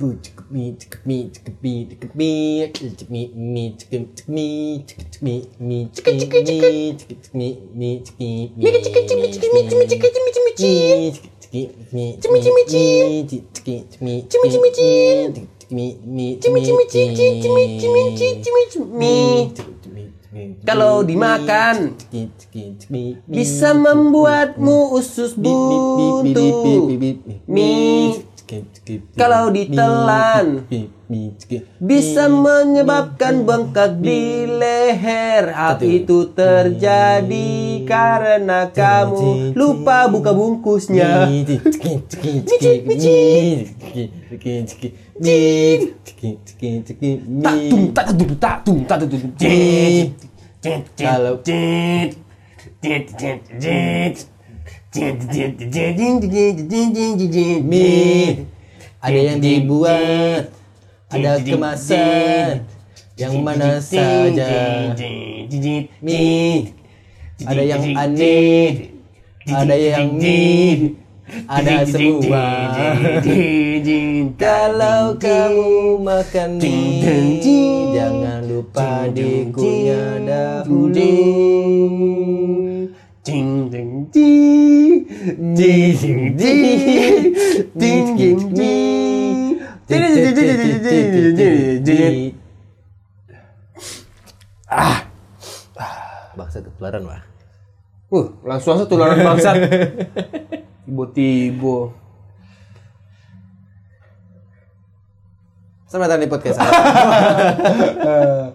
[0.00, 5.84] Bu cukup mi cukup mi cukup mi cukup mi cukup mi mi cukup cukup mi
[5.92, 6.44] cukup cukup
[7.36, 8.24] mi mi cukup
[8.56, 9.44] mi cukup cukup mi mi cukup mi
[11.92, 12.80] mi cukup cukup
[14.00, 15.92] mi cukup mi cukup mi
[16.40, 16.64] cukup mi
[17.76, 18.08] cukup
[18.40, 19.16] mi cukup mi
[20.62, 21.98] Kalau dimakan
[23.26, 26.86] bisa membuatmu usus buntu.
[27.50, 28.29] Mie
[29.16, 30.66] kalau ditelan.
[31.82, 35.50] bisa menyebabkan bengkak di leher.
[35.50, 41.26] Hal itu terjadi karena kamu lupa buka bungkusnya.
[50.94, 51.42] Kalau
[54.90, 55.46] ada
[59.14, 60.50] yang dibuat,
[61.06, 62.66] ada kemasan
[63.14, 64.90] yang mana saja.
[66.02, 66.74] Mie
[67.46, 68.90] ada yang aneh,
[69.46, 70.98] ada yang mie,
[71.46, 72.74] ada semua.
[74.34, 77.38] Kalau kamu makan mie,
[77.94, 81.14] jangan lupa dikunyah dahulu.
[83.20, 84.32] Ding ding di,
[85.36, 86.54] ding ding di,
[87.76, 88.72] ding ding di,
[89.84, 90.06] ding
[90.80, 92.18] ding ding ding
[94.72, 95.04] Ah,
[96.32, 97.20] bangsa ketularan lah.
[98.08, 99.52] Uh, langsung langsung tularan bangsa.
[100.88, 101.92] Tiba-tiba.
[105.92, 106.72] Selamat datang di podcast Arab.
[106.72, 108.48] uh,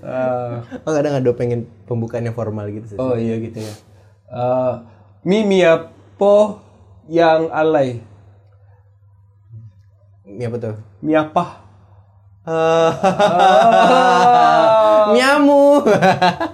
[0.08, 0.64] ah.
[0.64, 0.88] ah.
[0.88, 2.98] oh, kadang ada pengen pembukaannya formal gitu sih.
[2.98, 3.89] Oh iya gitu ya.
[4.30, 4.74] Eh,
[5.26, 6.62] Mimi apa
[7.10, 7.98] yang alay?
[10.22, 10.76] Ini apa tuh?
[11.02, 11.44] Mie apa?
[15.10, 15.82] Miamu.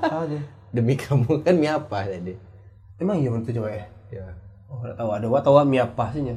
[0.03, 0.41] Ah, deh.
[0.73, 2.35] Demi kamu kan mie apa tadi?
[2.97, 3.85] Emang iya menurut coba ya?
[4.09, 4.25] Ya.
[4.73, 6.35] Oh, nggak tahu ada tahu mie apa sih nya.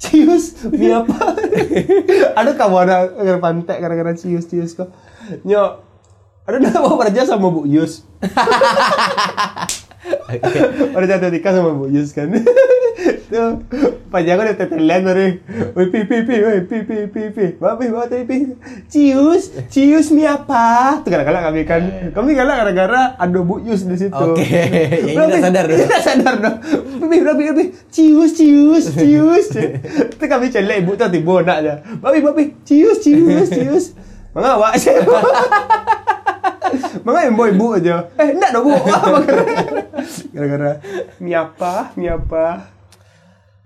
[0.00, 1.38] Cius, mie apa?
[2.32, 4.88] ada kamu ada gara pantek gara-gara cius cius kok.
[5.44, 5.84] Nyo,
[6.48, 8.02] ada nama kerja sama Bu Yus.
[10.94, 11.88] Ahorita te dedicas como mau
[13.30, 13.60] No,
[14.10, 15.40] Payago le está peleando, ¿eh?
[15.76, 17.46] Uy, pi, pi, pi, uy, pi, pi, pi, pi.
[17.60, 18.36] Papi, papi, pi.
[18.88, 21.04] Cius, cius mi apa?
[21.04, 22.08] Tuh kadang-kadang kami kan, eh.
[22.16, 24.16] kami kadang gara-gara ada buyus di situ.
[24.16, 25.12] Oke, okay.
[25.12, 25.76] ya, ini sadar dong.
[25.76, 26.50] Ini sadar no.
[27.04, 29.46] Pi, pi, cius, cius, cius.
[30.08, 31.74] Itu kami celek ibu tuh tiba nak aja.
[32.00, 33.84] Papi, papi, cius, cius, cius.
[34.32, 34.96] Mengawak sih.
[37.24, 38.08] yang boy ibu aja.
[38.18, 38.72] Eh, enggak dah bu.
[40.34, 40.80] Gara-gara
[41.18, 41.92] mi apa?
[41.94, 42.68] Mi apa?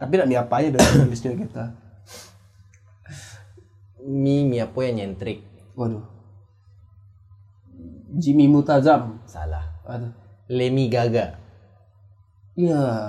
[0.01, 1.65] Tapi nak mi apa aja tulisnya kita.
[4.03, 5.47] Mie mie apa yang nyentrik?
[5.79, 6.03] Waduh.
[8.13, 9.23] Jimmy Mutazam.
[9.25, 9.65] Salah.
[9.89, 10.13] Aduh.
[10.51, 11.39] Lemi Gaga.
[12.59, 13.09] Iya.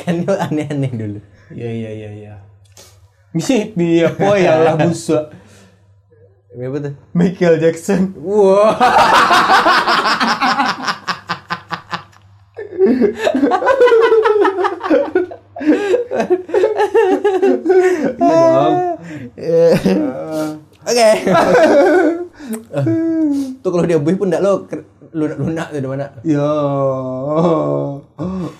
[0.00, 1.20] Kan aneh-aneh dulu.
[1.54, 2.34] Iya iya iya iya.
[3.34, 3.42] Mi
[3.78, 5.43] mi apa yang lah busak?
[6.54, 6.94] Mie apa tuh?
[7.12, 8.14] Michael Jackson.
[8.22, 8.78] Wah.
[20.84, 21.08] Oke.
[23.62, 26.06] Tuh kalau dia buih pun enggak lo ker- lunak-lunak tuh di mana?
[26.22, 26.50] Ya.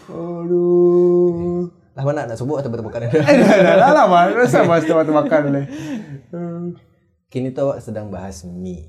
[0.08, 1.68] Aduh.
[1.94, 4.50] Lah mana nak subuh atau berbukan Eh, dah dah lah, Mas.
[4.50, 5.62] Sama sama makan le.
[7.34, 8.86] Kini tuh awak sedang bahas mie.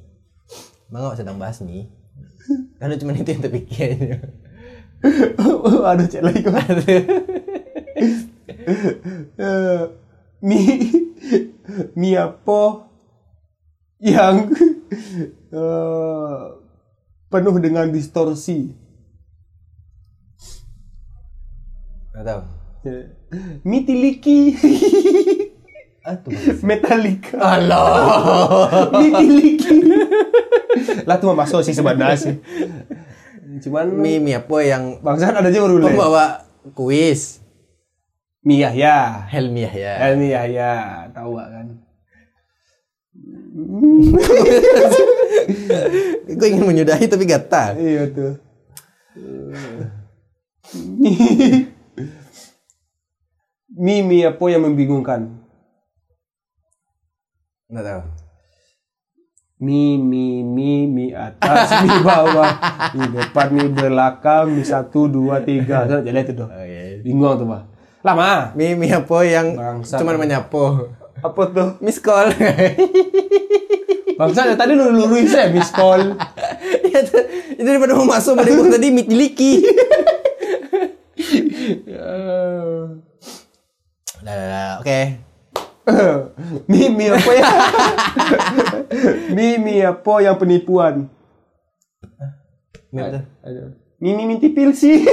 [0.86, 1.90] Emang awak sedang bahas mie?
[2.78, 4.22] Karena cuma itu yang terpikir.
[5.90, 6.54] Aduh, cek lagi kau.
[9.42, 9.82] Eh,
[10.46, 10.62] Mi
[11.98, 12.86] mi apa
[13.98, 14.54] yang
[15.50, 16.42] eh,
[17.34, 18.70] penuh dengan distorsi?
[22.14, 22.42] Nggak tahu.
[23.66, 24.54] Mi tiliki.
[26.62, 27.38] Metallica.
[27.42, 27.90] Allah.
[29.02, 29.78] Mi tiliki.
[31.08, 32.36] lah tuh masuk sih sebenarnya sih.
[33.66, 35.88] Cuman mie apa yang bangsat ada aja baru le.
[35.90, 36.44] pembawa
[36.76, 37.40] kuis?
[38.46, 39.26] Mi Yahya.
[39.32, 39.96] Helmi ya.
[40.06, 41.68] Helmi Yahya, tahu gak kan?
[46.36, 47.80] Gue ingin menyudahi tapi gatal.
[47.80, 48.36] Iya tuh.
[53.72, 55.45] Mimi apa yang membingungkan?
[57.66, 58.02] Nggak tahu.
[59.56, 62.52] Mi, mi, mi, mi atas, mi bawah,
[62.96, 65.88] mi depan, mi belakang, mi satu, dua, tiga.
[65.88, 66.52] So, jadi itu tuh.
[66.52, 67.00] Oh, iya.
[67.00, 67.62] Bingung tuh, Pak.
[68.06, 68.54] Lama.
[68.54, 69.98] Mie mie apa yang Bangsat.
[69.98, 70.94] cuman menyapu?
[71.26, 71.70] Apa tuh?
[71.82, 72.30] Miss call.
[74.20, 76.14] Bangsa ya, tadi lu luruin saya miss call.
[76.86, 77.18] Ya, itu
[77.60, 79.68] itu daripada mau masuk gua tadi tiliki.
[84.24, 85.02] Lah, lah, lah, oke.
[86.72, 87.50] mie apa ya?
[89.36, 91.06] mie mie apa yang penipuan?
[92.90, 93.24] Mie apa tuh?
[94.02, 95.02] Mie mie minti pilsi.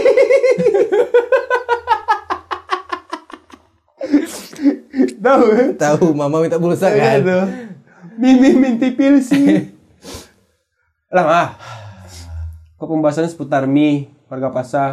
[5.22, 5.78] Tahu?
[5.78, 7.46] Tahu mama minta pulsa Iya kan?
[8.18, 9.70] mie minti pilsi.
[11.12, 11.54] Lama.
[12.80, 14.90] Kok pembahasannya seputar mie, harga pasar.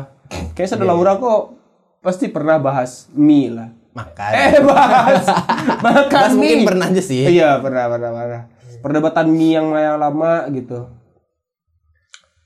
[0.53, 1.57] Kayaknya saudara Laura kok
[2.05, 3.78] pasti pernah bahas mie lah.
[3.89, 4.31] Makan.
[4.31, 5.25] Eh bahas
[5.85, 6.39] makan Mas mie.
[6.39, 7.25] mungkin pernah aja sih.
[7.25, 8.43] Iya pernah pernah pernah.
[8.79, 10.87] Perdebatan mie yang yang lama gitu.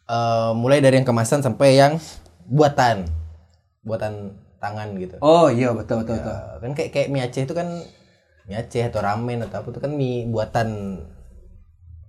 [0.03, 1.99] Eh, mulai dari yang kemasan sampai yang
[2.47, 3.07] buatan.
[3.83, 5.19] Buatan tangan gitu.
[5.19, 6.31] Oh iya betul betul betul.
[6.31, 7.67] Eh, kan kayak kayak mie Aceh itu kan
[8.47, 10.99] mie Aceh atau ramen atau apa itu kan mie buatan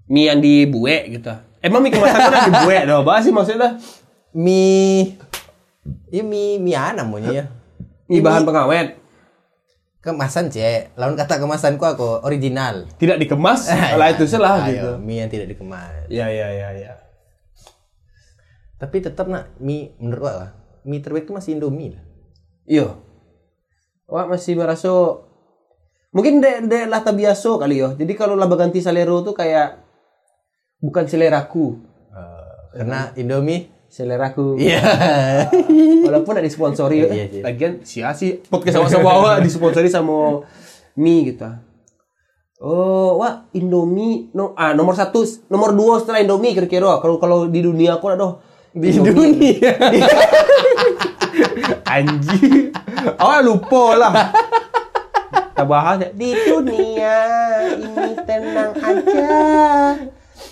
[0.04, 1.32] Mie yang dibuek gitu.
[1.64, 3.02] Emang mie kemasan kan yang dibuek dong.
[3.02, 3.80] Bahas sih maksudnya.
[4.34, 5.14] mie
[6.10, 7.44] ya mie mie apa namanya ya
[8.04, 8.98] Mie bahan pengawet.
[10.04, 13.72] Kemasan cek lawan kata kemasanku aku original Tidak dikemas.
[14.00, 14.90] Lah itu salah Ayo, gitu.
[15.00, 16.92] mie yang tidak dikemas Ya ya ya ya.
[18.76, 20.50] tapi tetap nak mie menurut lah,
[20.84, 22.04] mie terbaik itu masih Indomie lah
[22.64, 22.96] Iya.
[24.04, 24.88] Wah masih merasa
[26.12, 27.92] mungkin dek dek lah biasa kali yo.
[27.92, 29.80] Jadi kalau laba ganti salero tuh kayak
[30.78, 31.80] bukan seleraku,
[32.14, 34.58] Eh, karena Indomie seleraku.
[34.58, 34.82] iya
[36.06, 37.08] Walaupun ada disponsori ya.
[37.14, 37.42] Iya, iya.
[37.46, 40.42] Lagian sia sih podcast sama-sama awal disponsori sama
[40.98, 41.46] mie gitu.
[42.58, 46.98] Oh, wah Indomie no, ah, nomor satu, nomor dua setelah Indomie kira-kira.
[46.98, 48.42] Kalau kalau di dunia aku ada
[48.74, 49.78] di dunia
[51.94, 52.74] Anjing.
[53.14, 54.12] Awak lupa lah.
[55.54, 56.10] Kita bahas ya.
[56.10, 57.18] Di dunia
[57.78, 59.30] ini tenang aja.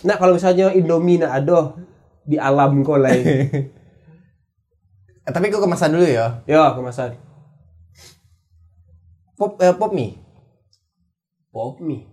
[0.07, 1.75] Nah kalau misalnya Indomie nak ada
[2.23, 3.25] di alam kau lain.
[5.23, 7.19] Eh, tapi kok kemasan dulu ya ya kemasan.
[9.39, 10.19] pop eh, pop mie
[11.53, 12.09] Pop mie.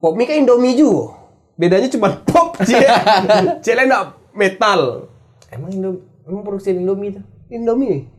[0.00, 1.12] Pop mie kan Indomie juga.
[1.60, 2.80] Bedanya cuma pop cie.
[3.64, 5.10] cie lain nak metal.
[5.50, 8.10] emang Indomie emang produksi Indomie itu Indomie.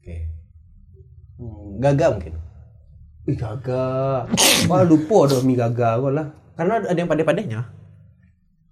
[0.00, 0.16] oke
[1.38, 2.34] hmm, gagal mungkin
[3.28, 4.26] Ih gagal.
[4.66, 6.26] Wah lupa dah mie gagal kau lah.
[6.56, 7.79] karena ada yang pandai-pandainya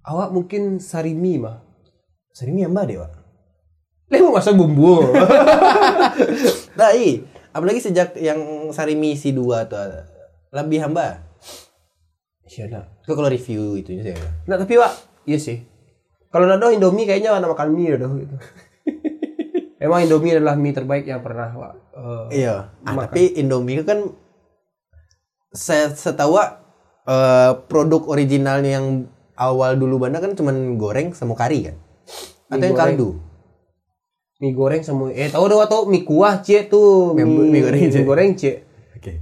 [0.08, 1.60] Awak mungkin sari mie mah.
[2.30, 3.12] sering mie mbak deh pak
[4.08, 5.04] Leh mau masak bumbu.
[6.78, 7.20] Nah, iya.
[7.50, 8.38] apalagi sejak yang
[8.70, 9.82] Sarimi si 2 tuh
[10.48, 11.20] lebih hamba.
[12.46, 13.04] Iya nak.
[13.04, 14.16] Itu kalau review itu saya.
[14.46, 14.92] Nah tapi Wak,
[15.26, 15.60] iya sih.
[16.30, 18.36] Kalau nado Indomie kayaknya anak makan mie dah gitu.
[19.84, 21.74] Emang Indomie adalah mie terbaik yang pernah Wak.
[22.30, 22.72] Eh, Iya.
[22.86, 23.12] Ah, makan.
[23.12, 24.08] tapi Indomie kan
[25.50, 26.48] saya setahu Wak,
[27.04, 28.86] eh, produk originalnya yang
[29.38, 31.76] awal dulu banda kan cuman goreng sama kari kan.
[32.50, 32.96] Atau Mie yang goreng.
[32.98, 33.08] kaldu.
[34.38, 37.62] mie goreng sama eh tahu dah Wak, tahu mie kuah cie tuh Mie- mie, mie
[37.62, 37.98] goreng, Cie.
[37.98, 38.54] mie goreng cie.
[38.94, 39.12] Oke.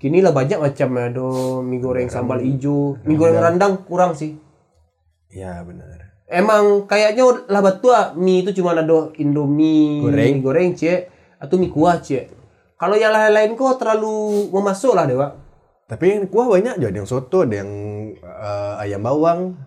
[0.00, 1.28] Kini lah banyak macam ada
[1.60, 4.40] mie goreng sambal hijau, mie goreng rendang kurang sih.
[5.28, 6.16] Iya benar.
[6.24, 10.40] Emang kayaknya lah batu ah, mie itu cuma ada Indomie Goreng.
[10.40, 12.32] mie goreng cie atau mie kuah cie.
[12.80, 15.36] Kalau yang lain-lain kok terlalu memasuk lah dewa.
[15.90, 17.70] Tapi yang kuah banyak juga ada yang soto, ada yang
[18.22, 19.58] eh, ayam bawang,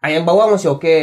[0.00, 0.98] Ayam bawang masih oke.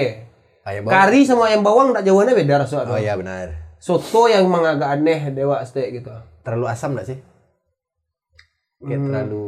[0.66, 0.96] ayam bawang.
[0.98, 2.90] Kari sama ayam bawang tak jauhnya beda rasanya.
[2.90, 3.76] Oh iya benar.
[3.78, 6.10] Soto yang memang agak aneh dewa steak gitu.
[6.42, 7.18] Terlalu asam nggak sih?
[8.82, 9.06] Kayak Hmm.
[9.06, 9.48] terlalu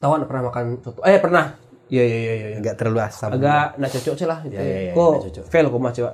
[0.00, 1.00] Tahu nggak pernah makan soto?
[1.04, 1.44] Eh pernah.
[1.92, 2.56] Iya iya iya iya.
[2.64, 3.28] nggak terlalu asam.
[3.28, 4.38] Agak nak cocok sih lah.
[4.40, 5.12] Iya, iya, iya, kok
[5.52, 6.12] fail kok mas coba.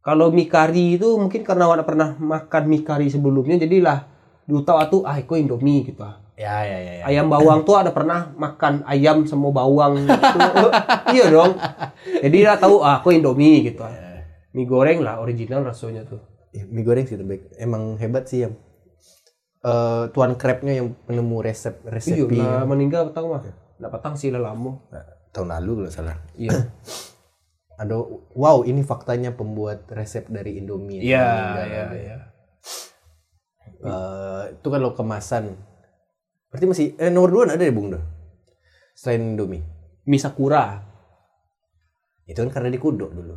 [0.00, 4.08] Kalau mie kari itu mungkin karena awak pernah makan mie kari sebelumnya jadilah
[4.48, 6.00] diutawa tuh ah itu Indomie gitu.
[6.00, 6.16] ah.
[6.40, 6.92] Ya ya ya.
[6.98, 7.04] ya.
[7.04, 10.38] Ayam bawang tuh ada pernah makan ayam sama bawang gitu.
[11.14, 11.52] iya dong.
[12.24, 13.84] Jadi dia tahu ah aku Indomie gitu.
[13.84, 13.92] ah.
[14.56, 16.24] Mie goreng lah original rasanya tuh.
[16.56, 17.52] Ih, mie goreng sih terbaik.
[17.60, 18.50] Emang hebat sih ya.
[19.60, 23.44] Eh Tuan Crabnya yang penemu resep Iya resepi lah meninggal petang mah.
[23.76, 24.80] Nggak petang sih lah lama.
[24.88, 25.04] Nah,
[25.36, 26.16] tahun lalu kalau salah.
[26.40, 26.72] Iya.
[27.78, 27.94] Ada
[28.34, 31.04] wow ini faktanya pembuat resep dari Indomie.
[31.04, 31.66] Iya Meninggal.
[31.68, 32.16] iya iya.
[33.78, 35.54] Eh, itu kan lo kemasan.
[36.50, 38.02] Berarti masih eh nomor dua ada ya Bung Doh?
[38.98, 39.62] Selain Indomie.
[40.08, 40.82] Mie sakura.
[42.26, 43.36] Itu kan karena di Kudo dulu.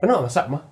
[0.00, 0.64] Kenapa masak mah?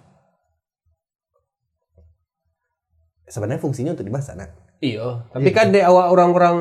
[3.28, 4.56] Sebenarnya fungsinya untuk dimasak, nak.
[4.80, 5.28] Iya.
[5.28, 6.56] Tapi kan deh awak orang-orang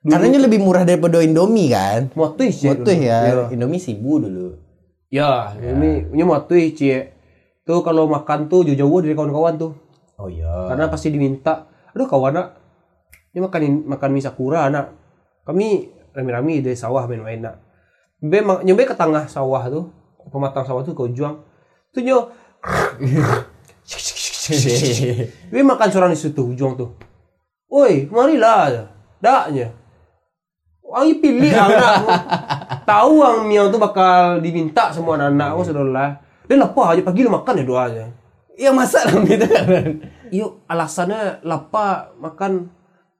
[0.00, 2.08] Karenanya lebih murah daripada Indomie kan?
[2.16, 2.72] Motuih sih.
[2.72, 3.44] Motuh ya, Iya.
[3.52, 4.56] Indomie sibu dulu.
[5.12, 7.12] Ya, ini ini motuih cie.
[7.68, 9.72] Tuh kalau makan tuh jauh-jauh dari kawan-kawan tuh.
[10.20, 10.68] Oh iya.
[10.68, 11.64] Karena pasti diminta,
[11.96, 12.48] aduh kawan nak,
[13.32, 14.92] ini makan makan mie sakura nak.
[15.48, 17.56] Kami rame-rame dari sawah main-main nak.
[18.20, 19.88] Ma- nyampe ke tengah sawah tuh,
[20.28, 21.40] pematang sawah tuh kau juang.
[21.96, 22.28] Tuh nyo,
[25.48, 26.92] Gue makan seorang di situ ujung tuh.
[27.70, 28.90] Woi, marilah.
[29.22, 29.72] Daknya.
[30.82, 32.02] Wangi pilih anak.
[32.90, 36.18] Tahu ang miau tuh bakal diminta semua anak-anak aku saudara.
[36.50, 38.04] Dia lapar aja pagi lu makan ya doa aja.
[38.60, 39.64] Iya masak lah gitu kan.
[40.28, 42.68] Yuk alasannya lapar makan.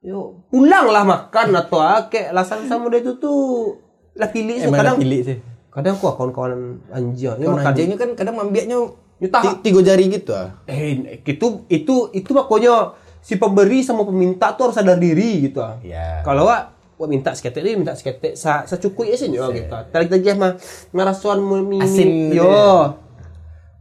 [0.01, 3.77] Yuk pulanglah makan atau kayak alasan sama dia itu tuh
[4.13, 5.37] lah pilih Emang kadang pilih sih.
[5.71, 8.75] kadang kok kawan-kawan anjir makan anjingnya kan kadang mambiaknya
[9.23, 9.39] Nyutah.
[9.39, 10.51] ti- tiga jari gitu ah.
[10.67, 12.91] eh itu itu itu pokoknya
[13.23, 15.77] si pemberi sama peminta tuh harus sadar diri gitu ah.
[15.79, 16.25] Iya.
[16.25, 16.61] Kalau wak,
[16.99, 19.69] wak minta seketek dia minta seketek sa secukui aja nyo gitu.
[19.69, 20.57] Tadi tadi mah
[20.91, 22.97] ngarasuan mie Asin gitu yo.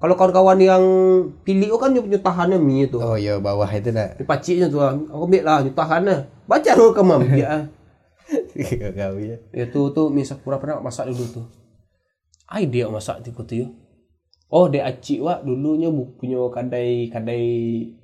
[0.01, 0.85] Kalau kawan-kawan yang
[1.45, 2.97] pilih oh kan nyutahannya mie itu.
[2.97, 4.17] Oh iya bawah itu nak.
[4.17, 4.97] Di paciknya tuh, ah.
[4.97, 6.17] aku ambil lah nyutahannya.
[6.49, 7.69] Baca dulu ke mam ya.
[8.97, 9.37] Kau ya.
[9.53, 11.47] Itu tuh mie sakura pernah masak dulu tuh.
[12.49, 13.67] Ai dia masak tiku tuh yo.
[14.49, 17.45] Oh, dia acik wak dulunya punya kadai kadai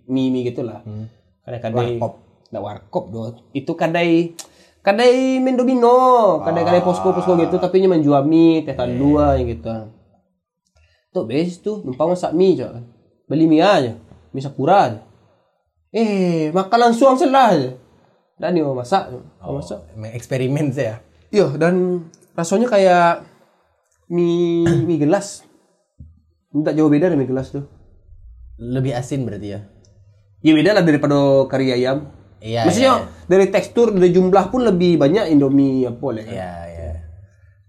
[0.05, 0.85] mie mie gitulah.
[1.49, 2.13] Kadai kadai Warkop.
[2.53, 3.41] Nggak warkop doh.
[3.57, 4.37] Itu kadai
[4.85, 9.49] kadai main domino, kadai kadai posko posko gitu tapi nya menjual mie teh dua yang
[9.49, 9.96] gitu.
[11.17, 12.77] Tuh bes tuh numpang masak mie aja.
[13.25, 13.97] Beli mie aja,
[14.37, 15.01] mie sakura aja.
[15.97, 17.73] Eh, makan langsung selah aja.
[18.37, 19.09] Dan dia masak,
[19.41, 19.81] mau masak.
[20.13, 21.01] Eksperimen sih ya.
[21.33, 22.05] Iya, dan
[22.37, 23.25] rasanya kayak
[24.13, 25.41] mie mie gelas.
[26.53, 27.65] Tidak jauh beda dari mie gelas tuh.
[28.61, 29.65] Lebih asin berarti ya.
[30.45, 32.13] Ya beda lah daripada kari ayam.
[32.45, 32.69] Iya.
[32.69, 36.25] Maksudnya dari tekstur, dari jumlah pun lebih banyak Indomie apa lah.
[36.29, 36.91] Iya iya.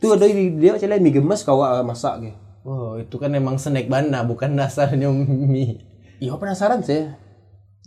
[0.03, 2.31] Tuh ada di- dia macam mie gemes kau ah, masak ke.
[2.67, 5.79] Oh itu kan emang snack bana bukan dasarnya mie.
[6.19, 7.07] Iya penasaran sih.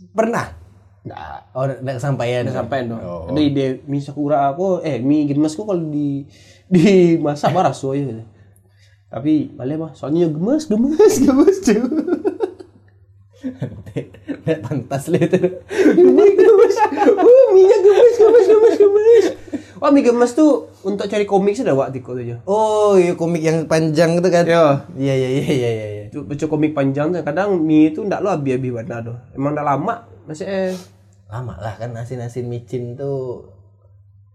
[0.09, 0.57] Pernah?
[1.05, 2.41] Nggak, Oh nggak kesampaian.
[2.49, 2.97] nggak sampai dong.
[2.97, 3.29] Oh.
[3.29, 6.25] Ada ide mie sakura aku, eh mie gemes ku kalau di
[6.65, 8.25] dimasak baras so ya.
[9.13, 11.77] Tapi malah mah soalnya gemes, gemes, gemes cuy.
[14.41, 15.37] Nggak pantas lah itu.
[15.93, 16.75] Gemes, gemes.
[17.05, 18.80] Uh, minyak gemes, gemes, gemes, gemes.
[19.81, 22.37] Wah, mie gemes tuh untuk cari komik sudah waktu itu aja.
[22.45, 24.45] Oh iya komik yang panjang itu kan.
[24.45, 24.85] Ya.
[24.93, 25.85] Iya iya iya iya iya.
[26.05, 26.21] iya.
[26.21, 29.17] Baca komik panjang tuh kadang mie itu ndak lo abi-abi warna tuh.
[29.33, 30.71] Emang udah lama masih eh
[31.25, 33.49] Lama lah kan asin-asin micin tuh.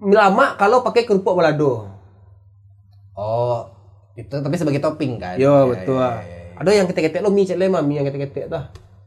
[0.03, 1.87] lama kalau pakai kerupuk balado.
[3.15, 3.71] Oh
[4.19, 5.39] itu tapi sebagai topping kan?
[5.39, 5.95] Yo, Iya, betul.
[5.95, 6.15] iya, ah.
[6.21, 6.59] iya, iya.
[6.59, 8.65] Ada yang ketek-ketek lo mie cek lemah, mie yang ketek-ketek tuh.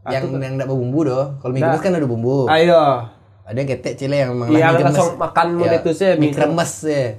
[0.08, 1.25] Ah, Yang tuh- yang nggak berbumbu doh.
[1.43, 2.48] Kalau mie kan ada bumbu.
[2.48, 3.19] Ayo.
[3.50, 7.18] Ada yang ketek cile yang memang mie langsung makan Ya, itu sih, Mie kremes ya.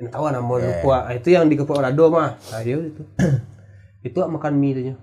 [0.00, 0.96] Nggak tahu nama lupa.
[1.04, 2.40] Ah, Itu yang di kerupuk balado mah.
[2.48, 3.04] Nah, dia itu.
[4.08, 4.96] itu ah, makan mie itu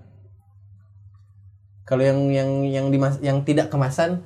[1.86, 4.26] Kalau yang yang yang dimas yang tidak kemasan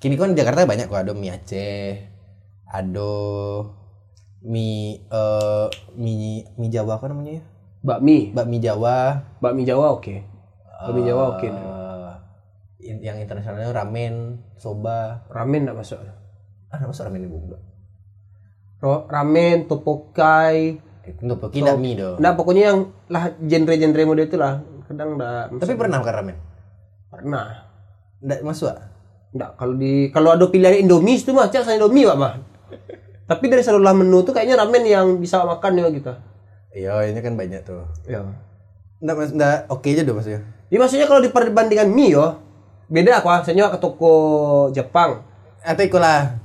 [0.00, 1.96] Kini kan di Jakarta banyak kok ada mie Aceh,
[2.68, 3.12] ada
[4.44, 5.66] mie eh
[5.96, 7.42] mie mie Jawa apa namanya ya?
[7.84, 8.32] Bakmi.
[8.32, 9.24] Bakmi Jawa.
[9.44, 10.24] Bakmi Jawa oke.
[10.84, 11.44] Bakmi Jawa oke.
[11.44, 11.73] eh, in-
[12.80, 15.24] yang internasionalnya ramen, soba.
[15.28, 15.98] Ramen enggak masuk.
[16.68, 17.56] Ah, ada masuk ramen di bumbu.
[18.78, 20.80] Ro- Ramen, topokai.
[21.20, 22.16] Untuk poki tidak mie doh.
[22.16, 24.64] Nah, pokoknya yang lah genre-genre mode itu lah.
[24.84, 26.36] Kadang enggak Tapi pernah makan ramen?
[27.08, 27.46] pernah.
[28.20, 28.72] Enggak masuk.
[28.72, 28.88] ah?
[29.30, 32.34] Enggak, kalau di kalau ada pilihan Indomie itu mah cak saya Indomie Pak mah.
[33.24, 36.12] Tapi dari seluruh menu tuh kayaknya ramen yang bisa makan ya kita.
[36.74, 37.84] Iya, ini kan banyak tuh.
[38.04, 38.20] Ya.
[38.98, 40.40] Enggak mas, enggak oke aja doh maksudnya.
[40.68, 42.40] Ya maksudnya kalau diperbandingkan mie yo,
[42.88, 44.12] beda aku saya ke toko
[44.72, 45.24] Jepang.
[45.64, 46.44] Atau ikulah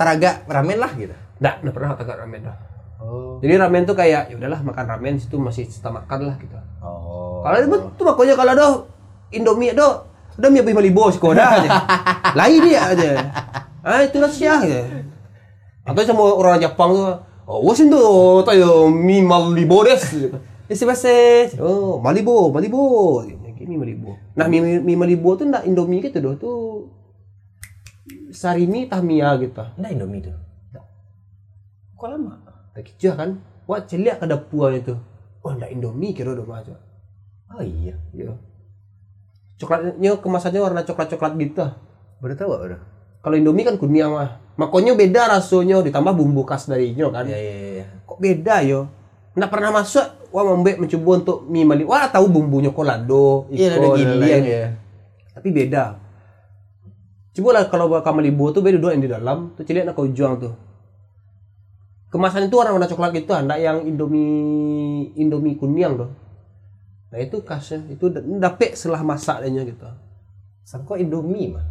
[0.00, 1.12] Taraga ramen lah gitu.
[1.44, 2.56] Enggak, enggak pernah kata ramen dah.
[3.00, 3.36] Oh.
[3.44, 6.56] Jadi ramen tuh kayak ya udahlah makan ramen situ masih kita makan lah gitu.
[6.80, 7.44] Oh.
[7.44, 8.66] Kalau itu tuh makanya kalau ada
[9.28, 10.08] Indomie ada
[10.40, 11.70] udah mie lima ribu sekolah aja.
[12.40, 13.10] Lain dia aja.
[13.84, 15.04] Ah itu lah siah aja.
[15.84, 20.00] Atau sama orang Jepang tuh, oh wasin tuh tayo mie malibo des.
[20.64, 21.60] Isi base.
[21.60, 23.20] Oh malibo malibo.
[23.60, 24.16] Gini malibo.
[24.40, 26.56] Nah mie mie, mie malibo tuh enggak Indomie gitu doh tuh
[28.32, 29.60] sarimi Tamiya gitu.
[29.76, 30.36] Enggak Indomie tuh.
[32.00, 32.40] Kok lama?
[32.72, 33.30] Tak kicah kan?
[33.68, 34.96] Wah celiak ke dapur itu.
[35.44, 36.72] Oh enggak Indomie kira udah aja.
[37.52, 38.00] Oh iya.
[38.16, 38.32] Iya.
[39.60, 41.68] Coklatnya kemasannya warna coklat-coklat gitu.
[42.24, 42.80] Baru tahu udah.
[43.20, 44.40] Kalau Indomie kan kuning mah.
[44.56, 47.28] Makanya beda rasanya ditambah bumbu khas darinya kan.
[47.28, 47.86] Iya iya iya.
[48.08, 48.88] Kok beda yo?
[49.34, 50.06] Nggak pernah masuk.
[50.30, 51.82] Wah membek mencoba untuk mie mali.
[51.82, 54.38] Wah tahu bumbunya kolado, Iya ada gini ya.
[55.34, 55.84] Tapi beda.
[57.30, 59.54] Coba lah kalau bakal malibu tuh beda dua yang di dalam.
[59.54, 60.54] Tuh cilian aku juang tuh.
[62.10, 66.10] Kemasan itu warna warna coklat gitu, enggak yang Indomie Indomie kuning tuh.
[67.10, 69.86] Nah itu khasnya, itu da- dapet setelah masak dia gitu.
[70.66, 71.66] Sangko Indomie mah.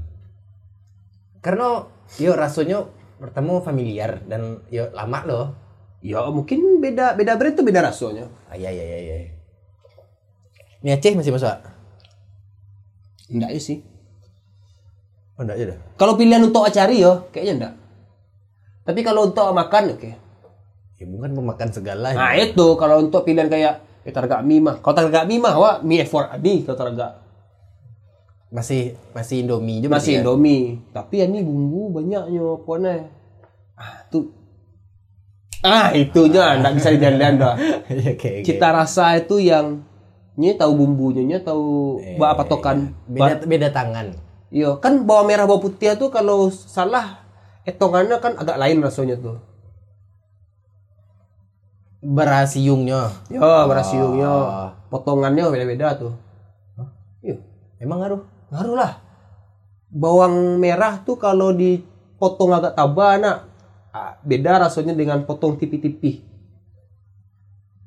[1.44, 1.84] Karena
[2.20, 2.88] yo rasanya
[3.20, 5.48] pertama familiar dan yo lama loh.
[6.00, 8.32] Ya mungkin beda beda brand tuh beda rasanya.
[8.48, 9.18] Ah, iya iya iya iya.
[10.80, 11.60] Mie Aceh masih masuk?
[13.28, 13.84] Enggak ya sih.
[15.36, 15.80] Oh, enggak aja dah.
[16.00, 17.74] Kalau pilihan untuk acari yo, kayaknya enggak.
[18.88, 20.12] Tapi kalau untuk makan oke.
[21.00, 22.16] Ya bukan pemakan segala.
[22.16, 24.80] Nah itu kalau untuk pilihan kayak ya targa mie mah.
[24.80, 27.28] Kalau targa mie mah wah mie for adi kalau targa.
[28.50, 30.20] Masih masih Indomie juga Masih ya?
[30.24, 30.80] Indomie.
[30.96, 32.94] Tapi ya ini bumbu banyaknya pokoknya.
[33.76, 34.39] Ah tuh.
[35.60, 37.54] Ah itunya enggak bisa dijalan dah.
[37.92, 39.84] Iya kayak Cita rasa itu yang
[40.40, 42.96] Nya tahu bumbunya, nya tahu Eh, ba patokan.
[43.12, 44.16] beda beda tangan.
[44.48, 47.28] Iya, kan bawang merah bawang putih tuh kalau salah
[47.68, 49.36] hitungannya kan agak lain rasanya tuh.
[52.00, 53.12] Berasiungnya.
[53.28, 54.32] Ya, berasiungnya,
[54.88, 56.16] potongannya beda-beda tuh.
[57.20, 57.36] Iya,
[57.84, 58.24] Emang ngaruh?
[58.48, 58.92] ngaruh lah.
[59.92, 63.49] Bawang merah tuh kalau dipotong agak tabah, nak,
[64.22, 66.22] beda rasanya dengan potong tipi-tipi.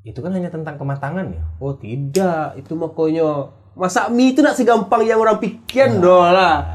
[0.03, 1.43] Itu kan hanya tentang kematangan ya.
[1.63, 6.67] Oh tidak, itu makanya masak mie itu nak segampang yang orang pikiran doh lah.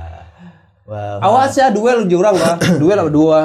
[0.87, 1.19] Wah.
[1.19, 3.39] Awas ya duel jurang lah, duel apa dua.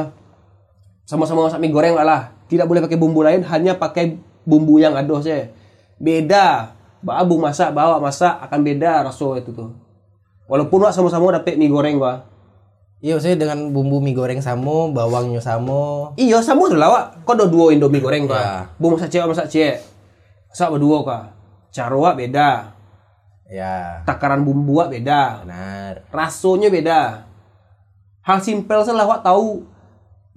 [1.03, 2.31] Sama-sama masak mie goreng lah.
[2.47, 5.51] Tidak boleh pakai bumbu lain, hanya pakai bumbu yang ada saja.
[5.99, 6.79] Beda.
[7.03, 9.75] Babu masak, bawa masak akan beda rasa itu tuh.
[10.47, 12.32] Walaupun wak sama-sama dapat mie goreng wak.
[13.03, 16.15] Iya, maksudnya dengan bumbu mie goreng samo, bawangnya samo.
[16.15, 17.27] Iya sama tuh lah wak.
[17.27, 18.39] Kau ada dua indomie goreng kah?
[18.39, 18.55] Ya.
[18.79, 19.83] Bumbu masak cewek masak cewek.
[20.47, 21.23] Masak berdua kah?
[21.75, 22.79] Cara wak beda.
[23.51, 25.43] Ya, Takaran bumbu wak beda.
[25.43, 26.07] benar.
[26.15, 27.01] Rasanya beda.
[28.23, 29.67] Hal simpel salah wak tahu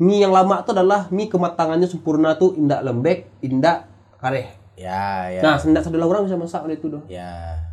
[0.01, 3.85] mie yang lama itu adalah mie kematangannya sempurna tuh indak lembek, indak
[4.17, 4.49] kareh.
[4.75, 5.41] Ya, ya.
[5.45, 7.05] Nah, sendak satu orang bisa masak oleh itu doh.
[7.07, 7.64] Ya.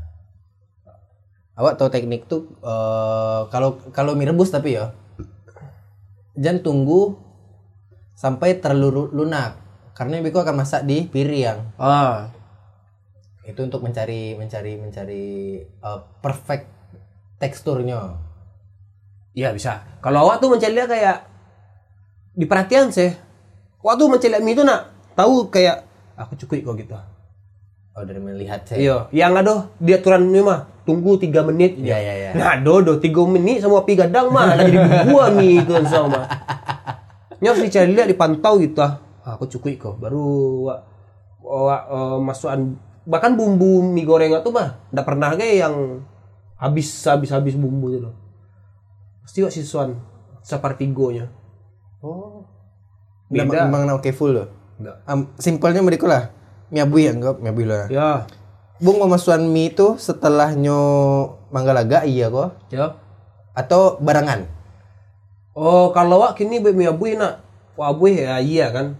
[1.52, 4.97] Awak tahu teknik tuh eh, kalau kalau mie rebus tapi ya.
[6.33, 7.20] Jangan tunggu
[8.16, 9.61] sampai terlalu lunak.
[9.92, 11.77] Karena Biko akan masak di piring.
[11.77, 12.33] Ah,
[13.44, 15.24] Itu untuk mencari mencari mencari
[15.61, 16.66] eh, perfect
[17.37, 18.16] teksturnya.
[19.37, 20.00] iya bisa.
[20.05, 21.18] Kalau awak tuh mencari kayak
[22.33, 23.12] di perhatian sih.
[23.85, 25.85] Waktu mencari mie itu nak tahu kayak
[26.16, 26.96] aku cukup kok gitu.
[27.92, 28.81] Oh, dari melihat saya.
[28.81, 31.76] Iya, yang ada di aturan mie mah tunggu 3 menit.
[31.76, 32.31] Iya, iya, iya.
[32.33, 36.24] Nah, dodo 3 menit sama api gadang mah lagi dibuat mie itu sama.
[37.42, 38.96] Harus dicari lihat dipantau gitu ah.
[39.22, 40.24] Ah, aku cukup kok baru
[40.66, 40.78] wak,
[41.44, 42.74] wak, eh, masukan
[43.07, 45.74] bahkan bumbu mie goreng itu mah ndak pernah kayak yang
[46.59, 48.14] habis habis habis bumbu itu loh.
[49.20, 50.00] Pasti wak sisuan
[50.40, 51.28] sepertigonya.
[52.00, 52.48] Oh.
[53.28, 53.68] Beda.
[53.68, 54.48] Memang, pakai full loh.
[54.76, 54.96] Enggak.
[55.09, 56.22] Um, simpelnya mereka lah.
[56.72, 57.85] Mie abui anggap mie abui lah.
[57.92, 58.24] Ya,
[58.82, 60.74] Bung pemasukan mie itu setelahnya
[61.54, 62.98] manggalaga iya kok ya.
[63.54, 64.50] atau barengan?
[65.54, 67.44] Oh, kalau wak kini mie abu nak.
[67.78, 68.98] Wak abu ya iya kan.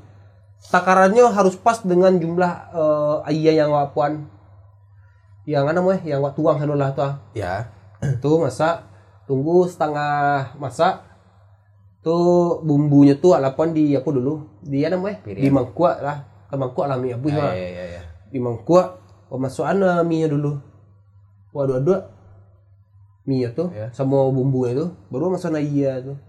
[0.62, 4.30] Takarannya harus pas dengan jumlah eh ayah yang wak puan.
[5.48, 7.18] Yang mana mah yang wak tuang sana lah tuh.
[7.35, 7.72] Ya.
[8.22, 8.87] Tuh masak,
[9.26, 11.02] tunggu setengah masak.
[12.06, 14.46] Tuh bumbunya tuh alapan di apa dulu?
[14.62, 15.26] Di apa namanya?
[15.26, 16.32] Di mangkuk lah.
[16.53, 18.03] Ke mangkuk lah mie abu Ya, ya, ya, ya.
[18.29, 19.01] Di mangkuk
[19.33, 20.61] pemasukan mie dulu.
[21.57, 22.12] Waduh, dua
[23.25, 23.88] mie tuh Ya.
[23.97, 26.21] sama bumbunya tuh baru masuk iya tuh.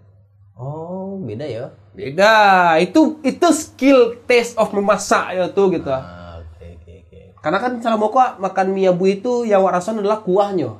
[0.55, 1.75] Oh, beda ya.
[1.91, 2.79] Beda.
[2.79, 5.91] Itu itu skill taste of memasak ya tuh gitu.
[5.91, 7.19] Ah, oke, oke, oke.
[7.43, 10.79] Karena kan salah mau makan mie abu itu yang warasan adalah kuahnya.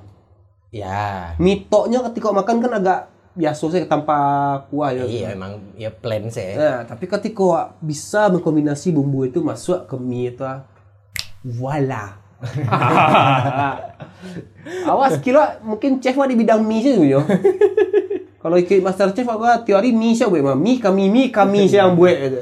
[0.71, 1.35] Ya.
[1.35, 2.99] Mitoknya ketika makan kan agak
[3.33, 4.17] biasa sih tanpa
[4.69, 5.03] kuah ya.
[5.05, 6.53] Iya, emang ya plain sih.
[6.53, 10.45] Nah, tapi ketika bisa mengkombinasi bumbu itu masuk ke mie itu,
[11.41, 12.21] voila.
[14.89, 17.23] Awas kira mungkin chef wak di bidang mie sih yo.
[18.43, 21.79] Kalau ikut master chef aku teori mie sih buat mah mie kami mie kami sih
[21.79, 22.41] yang buat gitu.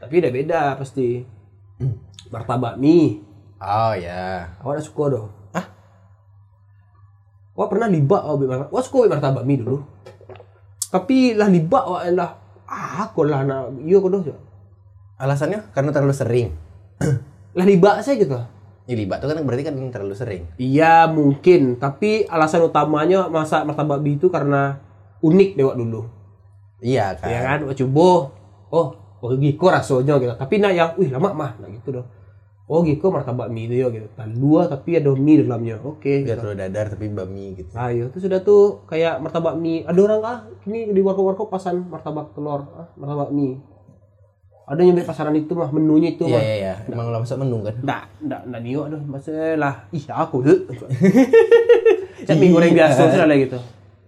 [0.00, 1.22] Tapi udah beda pasti.
[2.32, 3.20] Martabak mie.
[3.62, 4.56] Oh ya.
[4.64, 5.26] Awak dah suka doh.
[5.54, 5.68] Ah?
[7.54, 8.68] Awak pernah libak awak martabak.
[8.72, 9.84] Awak suka martabak mie dulu.
[10.92, 12.30] Tapi lah libak awak lah.
[12.68, 13.80] Ah, aku lah nak.
[13.80, 14.22] Iya aku doh.
[15.16, 16.48] Alasannya karena terlalu sering.
[17.56, 18.32] Lah libak saya gitu.
[18.82, 20.42] Ya, libat itu kan berarti kan terlalu sering.
[20.58, 24.82] Iya mungkin, tapi alasan utamanya masak martabak mie itu karena
[25.22, 26.10] unik dewak dulu.
[26.82, 27.30] Iya kan.
[27.30, 28.10] Ya kan, Wah, coba.
[28.74, 28.88] Oh,
[29.22, 30.34] oh giko rasanya gitu.
[30.34, 32.06] Tapi nak yang, wih lama mah, nah gitu doh.
[32.72, 34.08] Oh giko martabak mie itu ya gitu.
[34.16, 35.76] Nah, dua tapi ada mie di dalamnya.
[35.84, 36.24] Oke.
[36.24, 37.68] Biar telur dadar tapi bami gitu.
[37.76, 39.84] Ayo, itu sudah tuh kayak martabak mie.
[39.84, 43.60] Ada orang ah, ini di warkop-warkop pasan martabak telur, ah, martabak mie.
[44.64, 46.40] Ada nyampe pasaran itu mah menunya itu Iya mah.
[46.40, 46.74] iya iya.
[46.88, 47.76] Emang lo masuk menu kan?
[47.76, 49.02] Nggak, nggak, nggak niok aduh.
[49.04, 50.58] Maksudnya lah, ih aku deh.
[52.24, 53.58] Cak mie goreng biasa sudah lah gitu.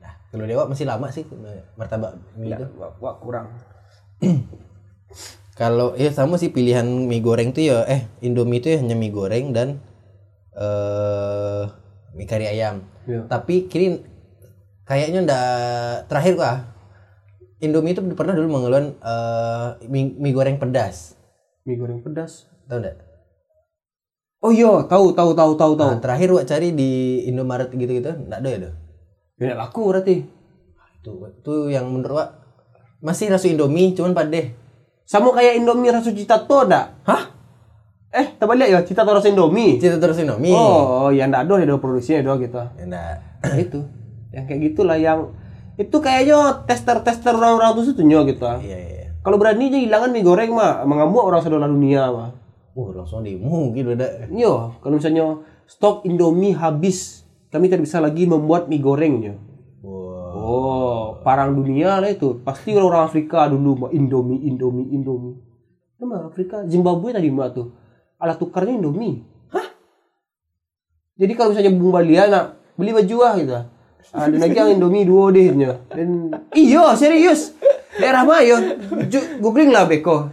[0.01, 1.29] Nah, kalau dewa masih lama sih
[1.77, 2.65] martabak mie itu.
[2.81, 3.53] Wah, kurang.
[5.55, 9.15] Kalau ya sama sih pilihan mie goreng tuh ya eh Indomie itu ya hanya mie
[9.15, 9.79] goreng dan
[10.51, 11.63] eh
[12.19, 12.83] mie kari ayam.
[13.07, 13.31] Iya.
[13.31, 14.03] Tapi kini
[14.83, 16.75] kayaknya ndak terakhir gua
[17.63, 21.15] Indomie itu pernah dulu mengeluarkan eh mie, mie goreng pedas.
[21.63, 22.51] Mie goreng pedas.
[22.67, 22.99] Tahu enggak?
[24.43, 25.91] Oh iya, tahu tahu tahu tahu tahu.
[25.95, 28.75] Nah, terakhir gua cari di Indomaret gitu-gitu enggak ada ya tuh.
[29.39, 30.27] Ya laku berarti.
[30.99, 32.27] Itu itu yang menurut gua
[32.99, 34.64] masih rasa Indomie cuman pade.
[35.05, 36.97] Sama kayak Indomie rasa cita tuh ada.
[37.05, 37.23] Hah?
[38.15, 39.77] Eh, kita balik ya, cita rasa Indomie.
[39.77, 40.57] Cita terus Indomie.
[40.57, 42.57] Oh, ya enggak ada, ada produksinya doang gitu.
[42.57, 43.17] Ya, enggak.
[43.45, 43.81] Nah, itu.
[44.33, 45.21] Yang kayak gitulah yang
[45.75, 48.47] itu kayaknya tester-tester orang-orang tuh setuju gitu.
[48.47, 48.79] Iya iya.
[48.79, 49.09] iya.
[49.25, 52.31] Kalau berani aja hilangkan mie goreng mah mengamuk orang seluruh dunia mah.
[52.75, 54.29] Uh, langsung demo gitu udah.
[54.35, 59.35] Yo, kalau misalnya stok Indomie habis, kami tidak bisa lagi membuat mie gorengnya.
[61.25, 62.39] Parang dunia lah itu.
[62.45, 65.41] Pasti orang-orang Afrika dulu mah Indomie, Indomie, Indomie.
[65.97, 67.73] Nama Afrika, Zimbabwe tadi mah tuh.
[68.21, 69.25] Alat tukarnya Indomie.
[69.49, 69.67] Hah?
[71.17, 72.45] Jadi kalau misalnya Bung Balia nak
[72.77, 73.53] beli baju ah gitu.
[74.13, 75.81] Ada lagi yang Indomie dua deh nya.
[75.89, 77.57] Dan iyo serius.
[77.97, 78.61] Daerah mah yo.
[79.09, 80.29] Ju- Googling lah Beko.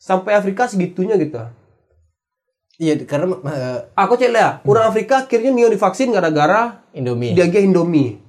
[0.00, 1.36] Sampai Afrika segitunya gitu.
[2.78, 7.34] Iya, karena eh, Aku cek lah, orang Afrika akhirnya Mio divaksin gara-gara Indomie.
[7.34, 8.27] dia Indomie.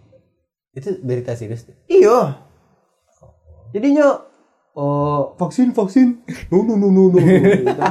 [0.80, 1.68] Itu berita serius.
[1.92, 2.40] Iya.
[3.76, 4.24] Jadinya
[4.80, 6.24] oh vaksin vaksin.
[6.48, 7.20] No no no no no.
[7.20, 7.84] no.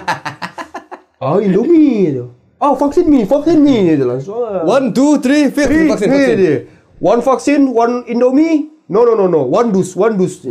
[1.21, 2.33] ah Indomie itu.
[2.57, 4.41] Ah vaksin mie, vaksin mie itu langsung.
[4.65, 5.69] One, two, three, fifth.
[5.69, 6.41] Three, vaksin, three, vaksin.
[6.41, 6.57] dia.
[6.99, 8.73] One vaksin, one Indomie.
[8.89, 10.41] No no no no, one dus, one dus.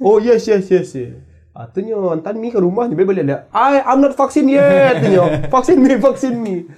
[0.00, 0.88] oh yes yes yes.
[0.96, 1.27] yes.
[1.58, 3.50] Atunya antan mie ke rumah dia balik dia.
[3.50, 5.02] I I'm not vaccine yet.
[5.02, 5.26] Atunya.
[5.52, 6.70] Vaksin mie, vaksin mie.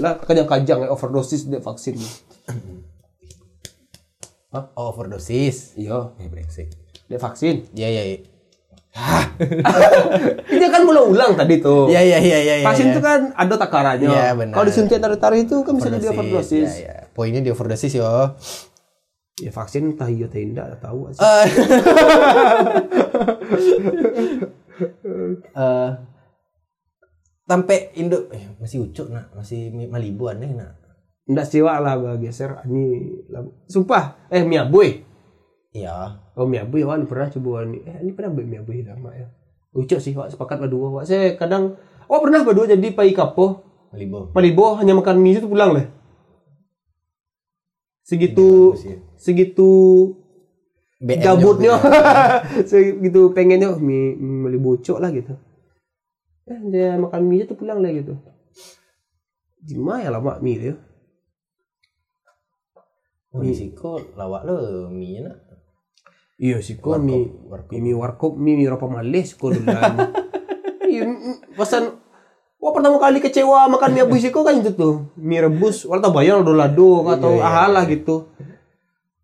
[0.00, 2.00] Lah kajang-kajang eh, overdosis dia vaksin.
[4.56, 4.72] Hah?
[4.72, 5.76] Oh, overdosis.
[5.76, 6.68] Iya, Eh, brengsek.
[7.12, 7.68] dia vaksin.
[7.76, 8.18] Iya, iya, iya.
[10.52, 11.92] Ini kan mulai ulang tadi tuh.
[11.92, 12.54] Iya, iya, iya, iya.
[12.64, 12.92] Vaksin iya.
[12.96, 14.08] itu kan ada takarannya.
[14.08, 14.54] Iya, benar.
[14.56, 16.70] Kalau disuntik tarik-tarik itu kan bisa jadi overdosis.
[16.80, 16.94] Iya, iya.
[17.12, 18.08] Poinnya di overdosis yo.
[19.40, 21.24] Ya vaksin entah iya atau tidak, tahu sih.
[21.24, 21.48] Eh.
[25.52, 25.90] Eh,
[27.46, 29.30] sampai Indo eh, masih ucuk nak.
[29.36, 30.74] Masih Malibu aneh nak.
[31.28, 32.58] Nggak siwa lah geser.
[32.66, 33.14] Ini
[33.70, 34.26] sumpah.
[34.26, 35.06] Eh mie aboy
[35.70, 36.18] iya.
[36.34, 37.78] Oh mie aboy wak pernah coba ini.
[37.86, 39.30] Eh ini pernah aboy lama ya.
[39.70, 41.04] Lucu sih wak sepakat berdua wak.
[41.06, 41.78] Saya kadang
[42.10, 43.62] oh pernah berdua jadi pai kapo
[43.94, 44.34] Malibu.
[44.34, 45.86] Malibo hanya makan mie itu pulang lah
[48.02, 48.98] segitu ya.
[49.16, 49.70] segitu
[51.02, 51.74] BM gabutnya.
[52.70, 55.34] segitu pengennya mie, mie Malibu cok lah gitu.
[56.46, 58.14] Eh dia makan mie itu pulang lah gitu.
[59.62, 60.74] Gimana ya lama mie ya
[63.32, 65.40] Oh, di Siko lawak lo mie nak.
[66.36, 67.32] Iya Warkop, mie.
[67.48, 67.80] warkop.
[67.80, 72.01] mie warkop mie mie rapa malis kok mm, pesan
[72.62, 76.38] Wah pertama kali kecewa makan mie abu siko kan itu tuh mie rebus walau bayar
[76.46, 78.30] udah lado atau iya, ah lah gitu.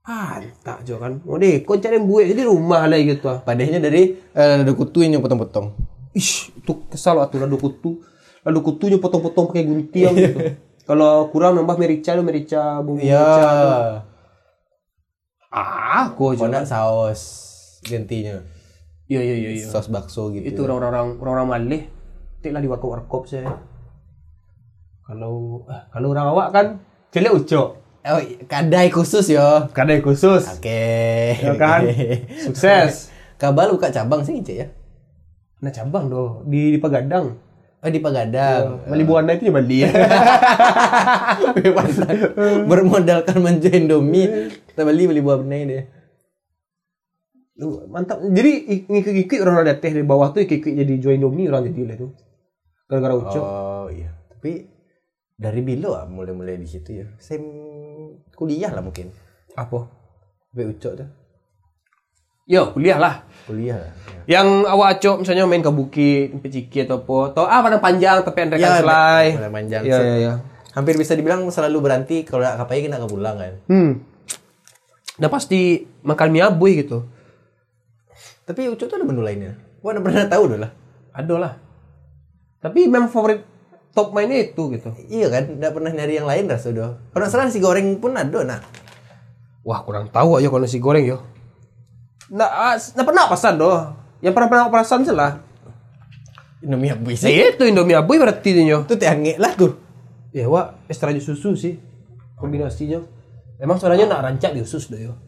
[0.03, 1.23] Ah, tak jo kan.
[1.23, 3.31] Mau deh, kau cari buat jadi rumah lah gitu.
[3.31, 3.39] ah.
[3.39, 5.71] padahnya dari eh, ada kutu yang potong-potong
[6.19, 8.03] Ish, itu kesal waktu lado kutu.
[8.43, 10.39] Lado kutunya potong-potong pakai gunting gitu.
[10.89, 13.51] Kalau kurang nambah merica lo merica bumbu iya merica.
[13.55, 13.73] tuh.
[15.55, 16.43] Ah, jo.
[16.43, 17.23] Mana saus
[17.87, 18.43] gantinya
[19.09, 19.67] Iya iya iya iya.
[19.71, 21.83] saus bakso gitu itu orang-orang orang-orang malih
[22.39, 23.51] tik lah di warkop warkop saya.
[25.09, 26.67] Kalau eh, kalau orang awak kan
[27.11, 27.69] celek ucok
[28.09, 29.69] oh kadai khusus yo.
[29.75, 30.47] Kadai khusus.
[30.47, 31.35] Oke.
[31.35, 31.85] Ya kan?
[32.47, 33.11] sukses.
[33.39, 34.67] Kabal buka cabang sih ya?
[35.63, 36.43] Nah cabang doh.
[36.47, 37.39] Di, di Pagadang
[37.79, 39.79] oh di Pagadang Bali Buana itu ya Bali.
[41.59, 41.71] Ya
[42.67, 44.51] bermodalkan menjual Indomie.
[44.71, 45.85] Kita beli beli buah benih deh
[47.91, 48.23] mantap.
[48.23, 51.97] Jadi ngikik-ngikik orang ada teh di bawah tuh ngikik jadi jual Indomie orang jadi lah
[51.99, 52.11] tuh
[52.89, 54.11] gara-gara ucok oh iya.
[54.33, 54.65] Tapi
[55.39, 57.07] dari bilo ah mulai-mulai di situ ya.
[57.21, 57.43] Sem
[58.35, 59.13] kuliah lah mungkin.
[59.55, 59.87] Apa?
[60.51, 61.09] Be ucok tuh.
[62.49, 63.29] Yo kuliah lah.
[63.45, 64.41] Kuliah lah ya.
[64.41, 68.21] yang awak acok misalnya main ke bukit sampai ciki atau apa atau ah padang panjang
[68.21, 69.83] tapi rekan Ya, selai padang panjang.
[69.89, 70.33] iya iya iya
[70.77, 73.55] hampir bisa dibilang selalu berhenti kalau nak kapai kita nggak pulang kan.
[73.73, 73.93] Hmm.
[75.19, 77.09] Udah pasti makan mie abuy gitu.
[78.45, 79.57] tapi ucok tuh ada menu lainnya.
[79.81, 80.73] Gua pernah tahu dulu lah.
[81.13, 81.53] Ada lah.
[82.59, 83.47] Tapi memang favorit
[83.95, 84.95] top mainnya itu gitu.
[85.11, 88.15] iya kan nggak pernah nyari yang lain rasa doh kalau nggak salah nasi goreng pun
[88.15, 88.63] ada nak
[89.69, 91.21] Wah kurang tahu aja kalau nasi goreng yo.
[92.33, 93.93] Nah, ah, nah pernah pesan doh.
[94.25, 95.45] Yang pernah pernah pesan sih lah.
[96.65, 97.53] Indomie abui Nah, sih.
[97.53, 98.89] itu Indomie Aboy berarti nyo.
[98.89, 99.77] Itu teh ange lah tuh.
[100.33, 101.77] Ya wak, extra jus susu sih
[102.41, 103.05] kombinasinya.
[103.61, 105.21] Emang sebenarnya nak rancak di usus deh yo.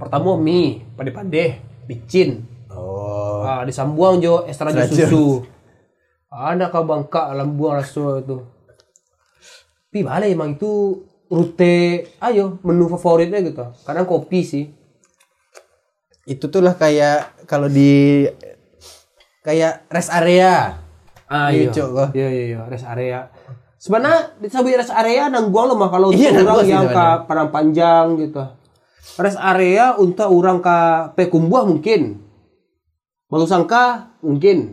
[0.00, 2.47] Pertama mie, pade-pade, bicin.
[3.48, 3.56] Oh.
[3.56, 5.40] Ah, disambuang jo extra jus Extra susu.
[6.28, 8.44] Ada kau bangka dalam buang rasa itu.
[9.88, 11.00] Tapi balik emang itu
[11.32, 13.64] rute ayo menu favoritnya gitu.
[13.88, 14.68] Kadang kopi sih.
[16.28, 18.28] Itu tuh lah kayak kalau di
[19.40, 20.76] kayak rest area.
[21.24, 21.72] Ah Iya, iya.
[21.72, 22.12] Cok.
[22.12, 23.32] Iya iya iya, rest area.
[23.80, 27.08] Sebenarnya di sabi rest area nangguang mah kalau Iya, orang yang ke.
[27.24, 28.44] Padang Panjang gitu.
[29.16, 30.76] Rest area untuk orang ke
[31.16, 32.27] Pekumbuah mungkin.
[33.28, 34.72] Batu Sangka mungkin.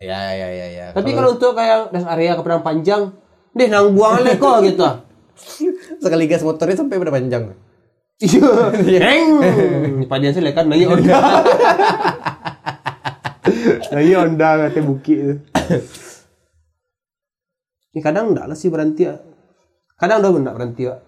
[0.00, 0.86] Ya ya ya ya.
[0.96, 3.12] Tapi kalau untuk kayak rest area ke Padang Panjang,
[3.52, 4.84] deh nangguang aja kok gitu.
[6.04, 7.52] sekali gas motornya sampai berapa panjang?
[8.22, 8.48] Iya.
[9.14, 11.16] Eng, padian sih lekan nanya onda.
[13.94, 15.38] Iya Honda katanya bukit.
[17.94, 19.06] Ini kadang enggak lah sih berhenti.
[19.06, 19.14] ya.
[19.94, 20.98] Kadang udah enggak berhenti ya.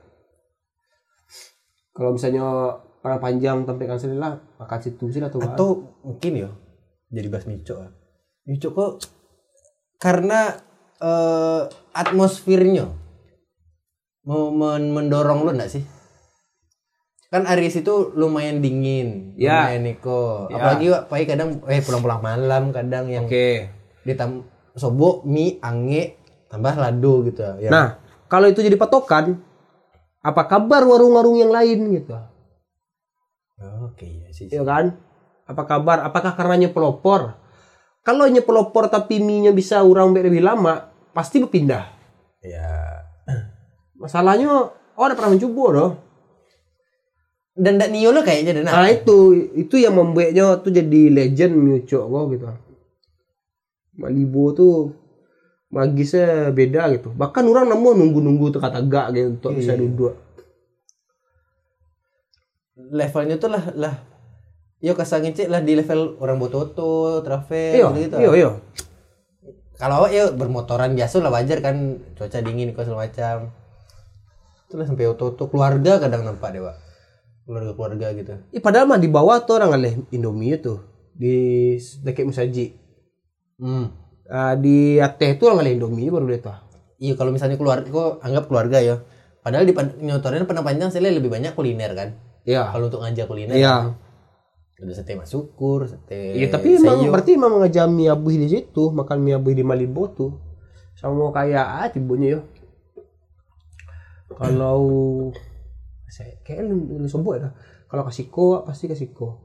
[1.91, 2.47] Kalau misalnya
[3.03, 5.43] Padang Panjang sampai kan lah makan situ sih lah tuh.
[5.43, 6.51] Atau mungkin ya
[7.09, 7.77] jadi bahas Mico.
[8.47, 8.92] Mico kok
[9.99, 10.55] karena
[10.99, 12.87] eh, atmosfernya
[14.27, 15.85] mau men- mendorong lu enggak sih?
[17.27, 19.66] Kan Aries itu lumayan dingin, Ya.
[19.66, 20.47] lumayan Niko.
[20.47, 20.62] Ya.
[20.62, 23.66] Apalagi Pai kadang eh pulang-pulang malam kadang yang Oke.
[24.07, 24.47] ditam
[24.79, 26.14] sobo mie ange
[26.47, 27.71] tambah lado gitu ya.
[27.71, 27.87] Nah,
[28.31, 29.42] kalau itu jadi patokan,
[30.23, 32.14] apa kabar warung-warung yang lain gitu?
[33.83, 34.47] Oke ya sih.
[34.47, 34.95] Iya kan?
[35.46, 36.02] Apa kabar?
[36.02, 37.38] Apakah karenanya pelopor?
[38.02, 41.90] Kalau hanya pelopor tapi mie-nya bisa orang lebih lama, pasti berpindah.
[42.42, 43.02] Ya.
[44.02, 45.92] Masalahnya, oh ada pernah mencoba doh.
[47.56, 52.04] Dan ndak Nio lo kayaknya dan Nah itu, itu yang membuatnya tuh jadi legend Mewcok
[52.04, 52.46] kok gitu.
[53.96, 54.92] Malibu tuh
[55.72, 57.16] magisnya beda gitu.
[57.16, 60.14] Bahkan orang nemu nunggu-nunggu tegak-tegak gitu untuk bisa duduk.
[62.76, 63.94] levelnya tuh lah lah
[64.87, 68.51] yo kasangin cek lah di level orang bototo travel Iya, gitu iya, iya.
[69.75, 71.77] kalau awak ya bermotoran biasa lah wajar kan.
[72.14, 73.51] Cuaca dingin kok segala macam.
[74.64, 76.77] Itu lah sampai ototo keluarga kadang nampak deh pak
[77.42, 78.35] keluarga keluarga gitu.
[78.51, 80.83] Ih, padahal mah di bawah tuh orang alih Indomie itu.
[81.12, 81.37] Di
[82.01, 82.75] dekat Musaji.
[83.59, 83.87] hmm.
[84.27, 86.57] Ah, di Aceh itu orang alih Indomie baru dia tuh.
[86.96, 88.96] iya kalau misalnya keluarga kok anggap keluarga ya
[89.38, 92.09] padahal di nyotorin pernah panjang saya lebih banyak kuliner kan.
[92.42, 92.70] Iya.
[92.70, 93.94] kalau untuk ngajak kuliner Iya.
[94.77, 97.12] Ada sate masukur sate Iya, tapi emang sayur.
[97.12, 100.33] berarti emang ngajak mie abuh di situ, makan mie abuh di Malibu tuh.
[100.93, 102.41] Sama kayak ah tibunya yo.
[104.37, 104.81] Kalau
[106.07, 107.57] saya kayak lu, lu ya.
[107.87, 109.43] Kalau kasiko pasti kasiko.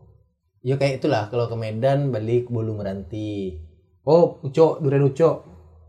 [0.62, 3.58] ya kayak itulah kalau ke Medan balik bulu meranti
[4.06, 5.36] Oh, ucok, durian ucok.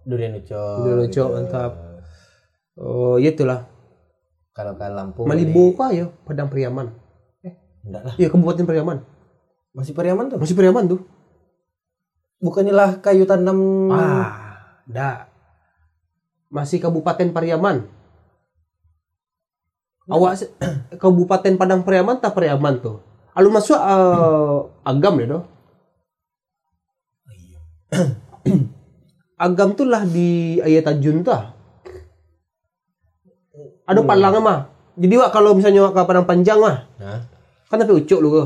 [0.05, 1.37] durian ucok Durian ucok gitu.
[1.37, 1.73] mantap.
[2.77, 3.69] Oh, iya itulah.
[4.53, 6.93] kalau ke Lampung Malibu kok ayo, Padang Priaman.
[7.41, 8.99] ini- enggak lah Iya, Kabupaten Priaman.
[9.73, 11.01] Masih Pariaman tuh Masih Priaman tuh.
[12.39, 15.31] bukannya lah kayu tanam Ah, enggak.
[16.49, 17.87] Masih Kabupaten Pariaman.
[20.05, 20.51] Awak se-
[21.01, 22.99] Kabupaten Padang Pariaman tak Pariaman tuh.
[23.33, 25.43] Alun masuk eh, Agam ya doh.
[29.39, 31.39] Agam tuh lah di Ayat Tajun tuh.
[33.87, 34.59] Ada palang mah.
[34.93, 37.25] Jadi wak kalau misalnya wak ke Padang Panjang mah, nah
[37.65, 38.45] kan sampai ucok lu ke.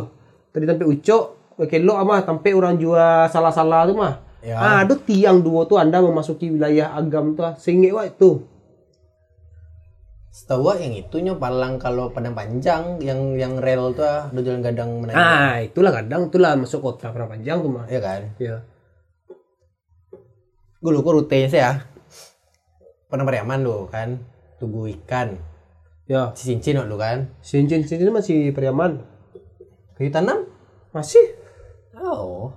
[0.57, 1.25] Tadi sampai ucok,
[1.63, 4.15] kelok mah sampai orang jual salah-salah tuh mah.
[4.41, 7.53] ya Ah, ada tiang dua tuh Anda memasuki wilayah agam tuh.
[7.57, 8.41] Sehingga wah itu.
[10.31, 15.01] setahu yang itunya palang kalau Padang Panjang yang yang rel tuh ah, udah jalan gadang
[15.01, 17.89] menanya Ah, itulah kadang itulah masuk kota Padang Panjang tuh mah.
[17.89, 18.61] ya kan Ya.
[20.77, 21.81] gue lupa rutenya sih ya
[23.09, 24.21] Padang Pariaman lu kan
[24.57, 25.41] Tugu ikan
[26.05, 26.37] Ya.
[26.37, 29.09] Cincin lu kan Cincin cincin masih Priaman.
[29.97, 30.45] Kayu tanam
[30.91, 31.25] Masih.
[31.97, 32.53] oh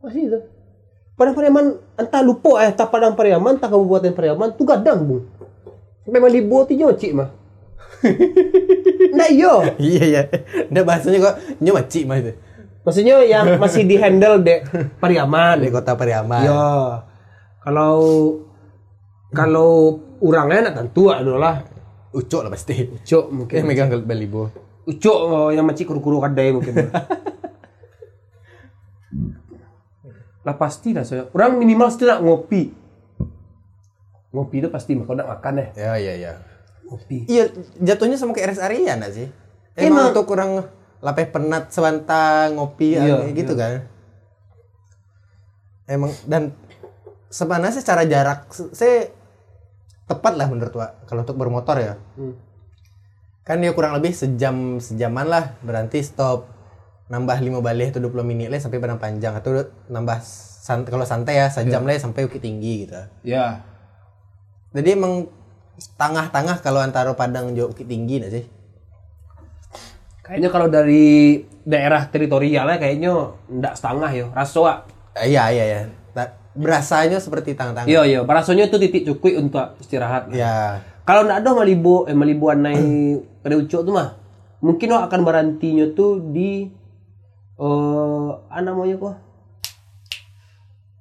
[0.00, 0.38] Masih itu.
[1.12, 5.24] Padang Pariaman entah lupa eh tak Padang Pariaman tak Kabupaten Pariaman tuh gadang, Bung.
[6.04, 7.30] Memang libo ti nyocik mah.
[9.12, 9.60] Nah iyo.
[9.76, 10.22] iya iya
[10.66, 12.32] udah bahasanya kok nyomacik mah itu
[12.82, 14.66] Maksudnya yang masih di handle dek
[14.98, 15.60] Pariaman.
[15.60, 17.04] di kota Pariaman Ya.
[17.60, 17.94] Kalau
[19.30, 19.70] kalau
[20.18, 21.62] orangnya nak tentu adalah
[22.10, 23.62] ucok lah pasti Ucok mungkin.
[23.62, 24.50] megang ke balibo
[24.82, 26.74] Ucok oh, yang macam kuru-kuru kadai mungkin.
[30.46, 31.30] lah pasti lah saya.
[31.30, 32.74] Orang minimal mesti nak ngopi.
[34.32, 35.68] Ngopi itu pasti kalau nak makan deh.
[35.76, 36.32] ya iya iya
[36.88, 37.28] Ngopi.
[37.28, 37.48] iya
[37.80, 39.28] jatuhnya sama kayak rest area nggak sih
[39.76, 39.88] Emang.
[39.88, 40.50] emang untuk kurang
[41.00, 43.88] lapeh penat sewanta ngopi Iya, kayak gitu kan.
[45.88, 46.56] Emang dan
[47.28, 49.08] sebenarnya secara jarak saya
[50.08, 51.94] tepat lah menurut Wak kalau untuk bermotor ya.
[52.16, 52.36] Hmm.
[53.42, 56.46] Kan dia kurang lebih sejam sejaman lah berarti stop
[57.10, 61.42] nambah 5 balik atau 20 menit lah sampai Padang Panjang atau nambah sant kalau santai
[61.42, 62.94] ya sejam lah sampai Bukit Tinggi gitu.
[63.26, 63.66] Ya.
[64.70, 65.26] Jadi emang
[65.98, 68.44] tengah-tengah kalau antara Padang jauh Bukit Tinggi nggak sih?
[70.22, 73.10] Kayaknya kalau dari daerah teritorialnya kayaknya
[73.50, 74.26] ndak setengah yo.
[74.30, 74.62] Raso
[75.18, 75.80] Eh, Iya iya ya.
[76.14, 77.90] Ta- Berasanya seperti tengah-tengah.
[77.90, 80.30] Iya iya, barasonya itu titik cukup untuk istirahat.
[80.30, 80.78] Ya.
[81.02, 84.08] Kalau ndak ada Malibu eh Malibu anai pada ucok tuh mah.
[84.62, 86.70] Mungkin lo akan berantinya tuh di
[87.58, 89.16] eh apa namanya kok?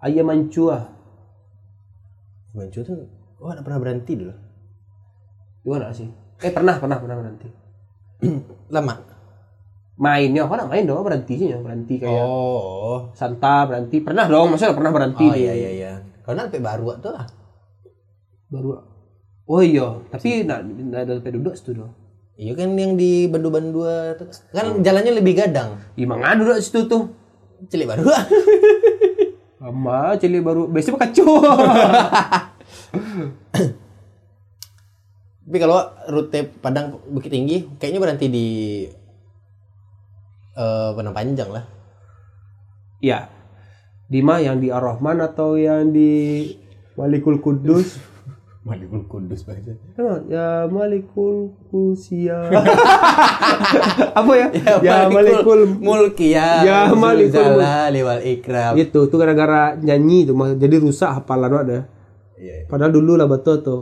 [0.01, 0.89] Ayam mancua.
[2.57, 2.97] Mancu tuh,
[3.37, 4.33] wah nggak pernah berhenti dulu.
[5.61, 6.09] Gimana sih?
[6.41, 7.47] Eh pernah pernah pernah berhenti.
[8.73, 8.97] Lama.
[10.01, 13.13] Mainnya apa main dong berhenti sih ya berhenti kayak Oh.
[13.13, 15.91] Santa berhenti pernah dong maksudnya pernah berhenti Oh iya iya iya.
[16.25, 17.29] Kalau nanti baru tuh lah.
[18.51, 18.90] baru
[19.51, 21.91] oh iya tapi nak nak ada sampai duduk situ dong
[22.41, 23.85] Iya kan yang di Bandu-Bandu
[24.17, 24.25] tuh.
[24.49, 25.77] Kan jalannya lebih gadang.
[25.93, 27.13] Gimana ada duduk situ tuh
[27.69, 28.09] Cilik baru.
[29.61, 31.37] Lama cili baru biasanya mah kacau
[35.45, 38.47] Tapi kalau rute Padang Bukit Tinggi kayaknya berhenti di
[40.57, 41.65] eh Padang Panjang lah.
[43.05, 43.29] ya
[44.09, 46.43] di mana yang di Ar-Rahman atau yang di
[46.97, 48.01] Malikul Kudus
[48.61, 49.73] Malikul Kudus banget.
[49.97, 52.45] Kan, ya Malikul Kusia
[54.19, 54.47] apa ya
[54.79, 56.61] ya, Malikul Mulki ya.
[56.61, 57.41] Ya, Malikul.
[57.57, 58.77] Jalali wal Ikram.
[58.77, 61.79] gitu tuh gara-gara nyanyi mah jadi rusak hafalan ada
[62.37, 62.65] Iya.
[62.65, 63.81] padahal dulu lah betul tuh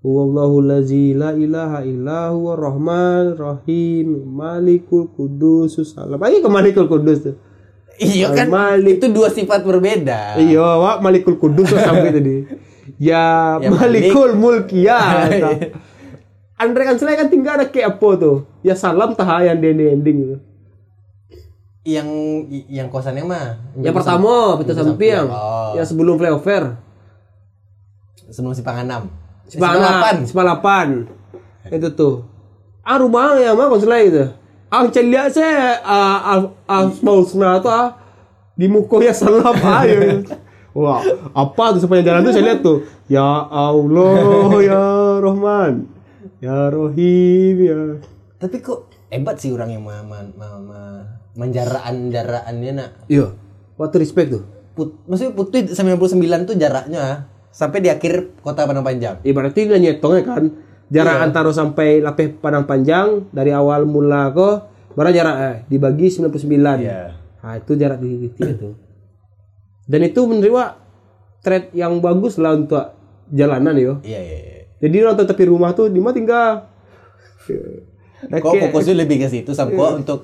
[0.00, 7.20] Wallahu lazi la ilaha illa huwa rahman rahim malikul kudus salam ayo ke malikul kudus
[7.22, 7.36] tuh
[7.96, 9.00] Iya kan Al-Malik.
[9.00, 10.36] itu dua sifat berbeda.
[10.36, 12.44] Iya, wak Malikul Kudus sampai tadi.
[12.98, 15.26] Ya, Ya, Malikul Mulki ya.
[16.62, 18.36] Andre kan selain kan tinggal ada kayak apa tuh?
[18.64, 20.36] Ya salam tah yang di ending gitu.
[21.86, 22.08] Yang
[22.66, 25.28] yang kosannya mah Yang pertama Pita Sampiang.
[25.28, 25.76] Oh.
[25.76, 26.80] Yang sebelum flyover.
[28.26, 29.12] sebelum Sipanganam.
[29.46, 30.88] Sepalapan, sepalapan.
[31.68, 32.14] Itu tuh.
[32.82, 34.24] Ah rumah yang mah konselai itu.
[34.72, 36.88] Ah celia saya ah ah ah
[37.60, 37.88] tuh ah
[38.56, 40.24] di muka ya salam ayo.
[40.76, 41.00] Wah,
[41.32, 42.84] apa tuh sepanjang jalan tuh saya lihat tuh.
[43.08, 44.84] Ya Allah, ya
[45.24, 45.88] Rahman,
[46.36, 47.80] ya Rohim, ya.
[48.36, 50.80] Tapi kok hebat sih orang yang ma, ma, ma, ma,
[51.32, 52.90] menjaraan jaraannya nak.
[53.08, 53.32] Iya.
[53.80, 54.44] Waktu respect tuh.
[54.76, 59.24] Put, maksudnya putih 99 tuh jaraknya sampai di akhir kota Padang Panjang.
[59.24, 60.44] Ibaratnya dia nyetongnya kan.
[60.92, 64.48] Jarak antara sampai lapeh Padang Panjang dari awal mula ke
[64.92, 66.36] baru jarak eh, dibagi 99.
[66.84, 67.16] Iya.
[67.16, 68.70] Nah, itu jarak di titik itu.
[69.86, 70.64] Dan itu menerima
[71.46, 72.82] trade yang bagus lah untuk
[73.30, 73.94] jalanan yo.
[74.02, 74.38] Iya iya.
[74.42, 74.56] iya.
[74.82, 76.50] Jadi orang tepi rumah tuh di mana tinggal.
[78.26, 80.18] Kok fokusnya lebih ke situ sampai kok untuk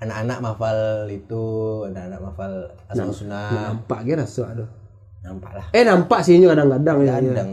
[0.00, 0.78] anak-anak mafal
[1.10, 1.44] itu,
[1.90, 2.52] anak-anak mafal
[2.88, 3.74] asal sunnah.
[3.74, 4.68] nampak gitu rasa aduh.
[5.20, 5.66] Nampak lah.
[5.76, 7.20] Eh nampak sih ini kadang-kadang ya.
[7.20, 7.32] ya.
[7.34, 7.50] Kadang.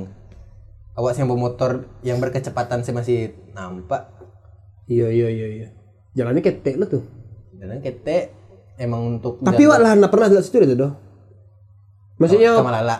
[0.98, 4.08] Awas yang bermotor yang berkecepatan saya masih nampak.
[4.88, 5.68] Iya iya iya iya.
[6.16, 7.04] Jalannya ketek lo tuh.
[7.58, 8.32] Dan kete
[8.80, 11.07] emang untuk Tapi wak lah pernah lihat situ itu doh.
[12.18, 12.98] Maksudnya sama lala.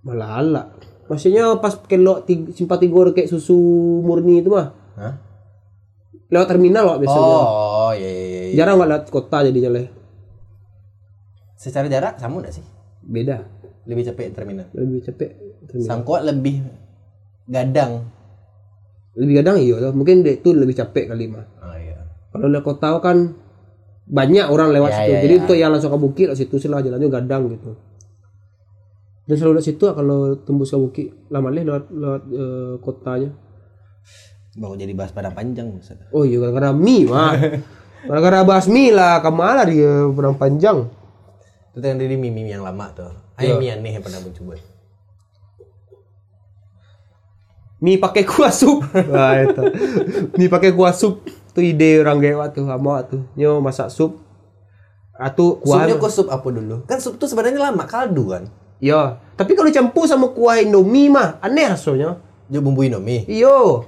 [0.00, 0.62] malah ala.
[1.06, 3.56] Maksudnya pas kelok tig- simpati gor kayak susu
[4.00, 4.72] murni itu mah.
[4.94, 5.14] Hah?
[6.28, 7.36] Lewat terminal wak biasanya.
[7.40, 8.54] Oh, iya, iya, iya.
[8.54, 9.88] Jarang wak lewat kota jadi jalan.
[11.56, 12.64] Secara jarak sama enggak sih?
[13.00, 13.42] Beda.
[13.84, 14.68] Lebih cepet terminal.
[14.70, 15.30] Lebih cepet.
[15.66, 15.88] Terminal.
[15.88, 16.60] Sangkot lebih
[17.46, 18.06] gadang.
[19.16, 19.92] Lebih kadang iya loh.
[19.92, 21.42] Mungkin dia itu lebih capek kali mah.
[21.58, 21.96] Oh iya.
[22.28, 23.32] Kalau lewat kota kan
[24.04, 25.10] banyak orang lewat Ya, situ.
[25.10, 25.40] ya, Jadi ya.
[25.42, 27.72] untuk yang langsung ke bukit lewat situ sih lah jalannya gadang gitu.
[29.28, 33.30] Dan selalu lewat situ kalau tembus ke bukit lama leh lewat lewat eh, kotanya.
[34.56, 36.00] Mau jadi bahas pada panjang Ustaz.
[36.16, 37.36] Oh iya gara-gara mie mah.
[38.08, 40.88] gara-gara bahas mie lah ke mana dia benang panjang.
[41.76, 43.12] Itu yang dari mimi yang lama tuh.
[43.36, 43.52] Iya.
[43.52, 44.56] Ayo mie aneh yang pernah mencoba.
[47.84, 48.80] Mie pakai kuah sup.
[49.12, 49.62] Wah itu.
[50.40, 51.20] Mie pakai kuah sup.
[51.52, 53.28] Itu ide orang gewa tuh sama tuh.
[53.36, 54.24] Nyo masak sup.
[55.20, 55.84] Atau kuah.
[55.84, 56.88] Supnya kok sup apa dulu?
[56.88, 58.48] Kan sup tuh sebenarnya lama kaldu kan.
[58.78, 59.18] Iya.
[59.38, 62.18] Tapi kalau campur sama kuah Indomie mah aneh rasanya.
[62.50, 63.26] Dia bumbu Indomie.
[63.26, 63.86] Iyo.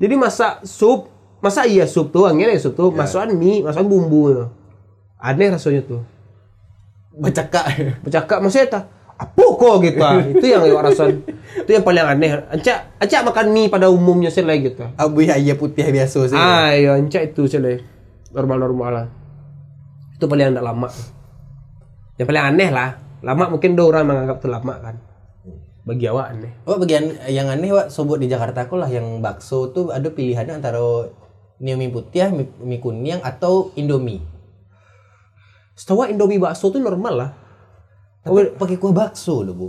[0.00, 1.08] Jadi masak sup,
[1.38, 4.48] masa iya sup tuh, angin sup tuh, masukan mie, masukan bumbu.
[5.20, 6.02] Aneh rasanya tuh.
[7.12, 7.62] Bacaka.
[8.02, 8.84] Bercakap maksudnya tak
[9.22, 10.18] apa kok gitu ah.
[10.34, 11.22] itu yang lewat rasan
[11.62, 15.54] itu yang paling aneh ancak ancak makan mie pada umumnya sih lah gitu Abu ayah
[15.54, 16.38] putih biasa sih.
[16.38, 17.78] ah iya ancak itu sih lah
[18.34, 19.06] normal-normal lah
[20.16, 20.88] itu paling tidak lama
[22.18, 22.88] yang paling aneh lah
[23.22, 24.96] lama mungkin ada orang menganggap itu lama kan?
[25.82, 26.52] Bagi awak aneh.
[26.66, 30.62] Oh bagian yang aneh wak sobot di Jakarta aku lah yang bakso tuh ada pilihannya
[30.62, 30.78] antara
[31.62, 34.22] mie mie putih, mie, mie kuning atau Indomie.
[35.78, 37.30] setahu Indomie bakso tuh normal lah.
[38.22, 39.68] Tapi pakai kuah bakso loh bu.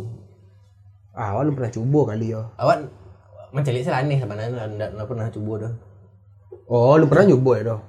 [1.13, 2.77] ah, awak belum pernah coba kali ya Awak
[3.53, 4.65] mencari sih aneh sebenarnya
[4.97, 5.73] nggak pernah coba dah.
[6.65, 7.81] oh belum pernah nyoba ya doh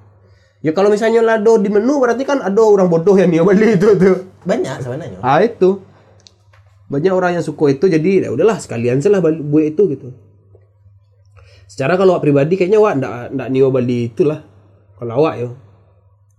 [0.65, 4.17] ya kalau misalnya lado di menu berarti kan ada orang bodoh yang beli itu tuh.
[4.41, 5.21] Banyak sebenarnya.
[5.21, 5.77] ah itu.
[6.89, 10.09] Banyak orang yang suka itu jadi ya udahlah sekalian salah buat itu gitu.
[11.69, 14.41] Secara kalau awak pribadi kayaknya awak ndak ndak nio beli itulah.
[14.97, 15.49] Kalau awak yo.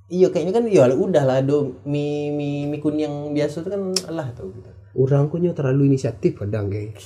[0.07, 3.83] Iya kayaknya kan ya udah lah do mie mie mie kuning yang biasa tuh kan
[4.11, 4.71] lah tuh gitu.
[4.97, 6.97] orang kok nyo terlalu inisiatif kadang kayak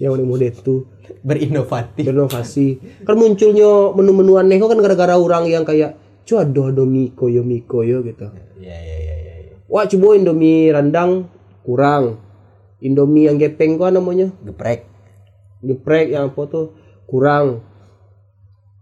[0.00, 0.88] yang mode itu
[1.28, 2.04] Berinovatif.
[2.08, 2.68] berinovasi.
[3.04, 7.64] Kan munculnya menu-menu aneh kan gara-gara orang yang kayak cu ada ada mie koyo mie
[7.64, 8.28] koyo gitu
[8.60, 9.34] Iya iya iya iya.
[9.50, 9.54] Ya.
[9.66, 11.26] wah coba indomie rendang
[11.64, 12.20] kurang
[12.78, 14.84] indomie yang gepeng kok namanya Geprek.
[15.60, 16.66] geprek yang apa tuh
[17.04, 17.64] kurang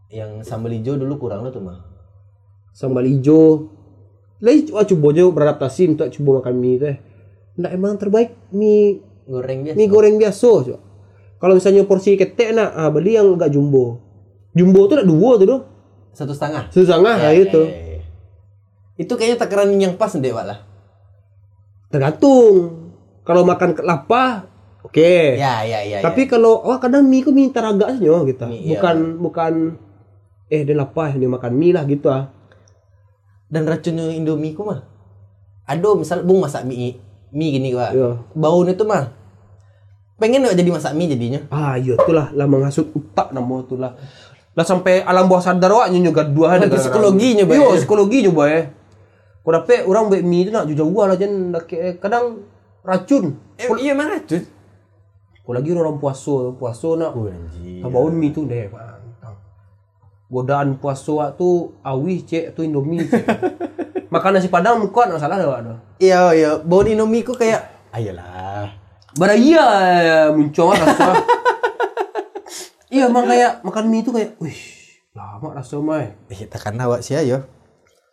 [0.09, 1.85] Yang sambal hijau dulu kurang lah tuh mah.
[2.73, 3.69] sambal hijau
[4.39, 6.97] lagi wah coba aja beradaptasi untuk coba makan mie teh
[7.59, 9.77] ndak emang terbaik mie Goreng biasa.
[9.77, 10.79] mie goreng biasa coba.
[11.37, 13.99] kalau misalnya porsi ketek nak ah beli yang agak jumbo
[14.55, 15.61] jumbo tuh nak dua tuh doh
[16.13, 16.67] Satu setengah.
[16.71, 18.01] setengah Ya, nah ya, itu ya, ya.
[18.99, 20.67] Itu kayaknya takaran yang pas deh lah.
[21.89, 22.93] tergantung
[23.25, 24.45] kalau makan kelapa
[24.85, 25.99] oke Ya ya ya.
[26.05, 28.77] tapi kalau wah kadang mie ku minta agak saja gitu Mie, iya.
[28.77, 29.53] bukan bukan
[30.49, 32.29] eh dia lapar dia makan mie lah gitu ah
[33.49, 34.85] Dan racunnya Indomie ku mah.
[35.65, 37.01] Aduh misal bung masak mie
[37.33, 37.97] mie gini Wak.
[37.97, 38.21] Iya.
[38.37, 39.17] Baunya tuh mah.
[40.21, 41.41] Pengen nggak jadi masak mie jadinya.
[41.49, 43.81] ah iya itulah lah menghasut otak nama tu
[44.59, 47.63] lah sampai alam bawah sadar awak juga dua ada Nanti psikologinya, Bay.
[47.63, 48.63] iya psikologi coba ya
[49.39, 51.63] kau dapet orang mie tu nak jauh jauh lah jen dah
[51.97, 52.43] kadang
[52.83, 54.43] racun Eh, iya mana tuh?
[55.47, 57.81] kau lagi orang puasa puasa nak Anjir.
[57.81, 59.39] Tabaun mie tu deh pantang.
[60.29, 63.25] Godaan puasa wak tu awih cek tu Indomie cek.
[64.13, 65.75] Makan nasi padang kuat nggak salah dah wak tu.
[66.03, 66.51] Iya iya.
[66.61, 67.95] Bau Indomie ku kayak.
[67.97, 68.69] Ayolah.
[69.17, 69.65] Baraya
[70.35, 71.17] muncul wak rasa.
[72.89, 74.57] iya emang kayak makan mie tu kayak, wih
[75.13, 76.15] lama rasa mai.
[76.31, 77.43] Eh, takkan awak sih ayo.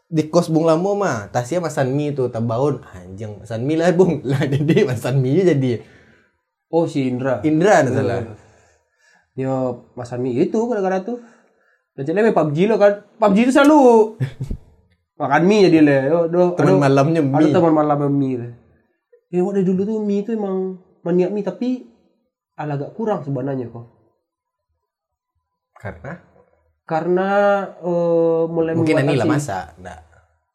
[0.05, 4.21] Di kos bung lamo mah, tasnya masan mie tuh tabaun anjing masan mie lah bung
[4.29, 5.81] lah jadi masan mie jadi
[6.69, 7.39] Oh si Indra.
[7.45, 8.19] Indra ada salah.
[9.37, 11.21] Yo masan mie itu gara-gara tu.
[11.95, 13.05] Dan jadi PUBG lo kan.
[13.15, 13.79] PUBG tu selalu
[15.21, 15.97] makan mie jadi le.
[16.11, 17.53] Yo, do, Teman malamnya Ada mie.
[17.53, 18.51] teman malam yang mie lah.
[19.31, 21.87] Ya waktu dulu tuh mie itu emang maniak mie tapi
[22.59, 23.94] ala agak kurang sebenarnya kok.
[25.85, 26.11] Karena
[26.85, 27.29] Karena
[27.81, 29.77] eh, mulai mungkin ini lah masak.
[29.81, 30.01] Nah.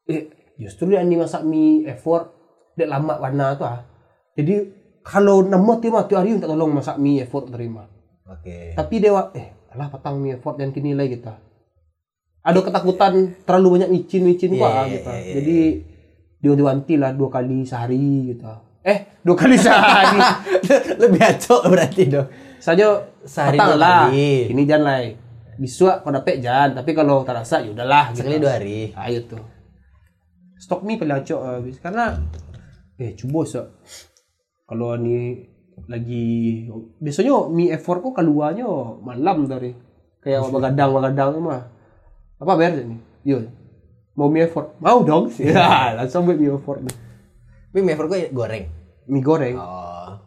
[0.06, 2.34] Eh, justru dia ini masak mie effort
[2.74, 3.82] dek lama warna tuh ah.
[4.34, 4.54] Jadi
[5.02, 7.86] kalau nama tu mah tu hari tak tolong masak mie effort terima.
[8.26, 8.74] Oke.
[8.74, 11.34] Tapi dia wa- eh alah patang mie effort yang kini lagi kita.
[12.40, 15.10] Ada ketakutan terlalu banyak micin-micin Iya, gua iya, gitu.
[15.10, 15.34] iya, iya.
[15.36, 15.58] Jadi
[16.40, 18.48] diwanti lah dua kali sehari gitu.
[18.80, 20.16] Eh, dua kali sehari.
[20.96, 22.28] Lebih acok berarti dong.
[22.60, 24.08] saja Sehari dua lah.
[24.08, 24.48] kali.
[24.52, 25.00] Ini jangan lah.
[25.60, 28.24] Bisa kau dapet jangan, tapi kalau tak rasa ya udahlah gitu.
[28.24, 28.78] Sekali dua hari.
[28.96, 29.44] Ayo tuh.
[30.56, 32.16] Stok mie paling acok habis karena
[32.96, 33.62] eh coba so.
[34.64, 35.44] Kalau ni
[35.88, 36.68] lagi
[37.00, 38.68] biasanya mie effort kok keluarnya
[39.00, 39.72] malam dari
[40.20, 41.64] kayak begadang begadang mah.
[42.40, 42.96] Apa bayar ni?
[43.24, 43.44] Yo.
[44.16, 44.76] Mau mie effort?
[44.80, 45.28] Mau dong.
[45.36, 46.80] Ya, langsung buat mie effort.
[47.70, 48.64] Tapi mie gue goreng.
[49.06, 50.18] Mie goreng Oh.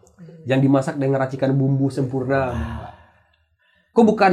[0.43, 2.51] yang dimasak dengan racikan bumbu sempurna.
[3.91, 4.31] Kok bukan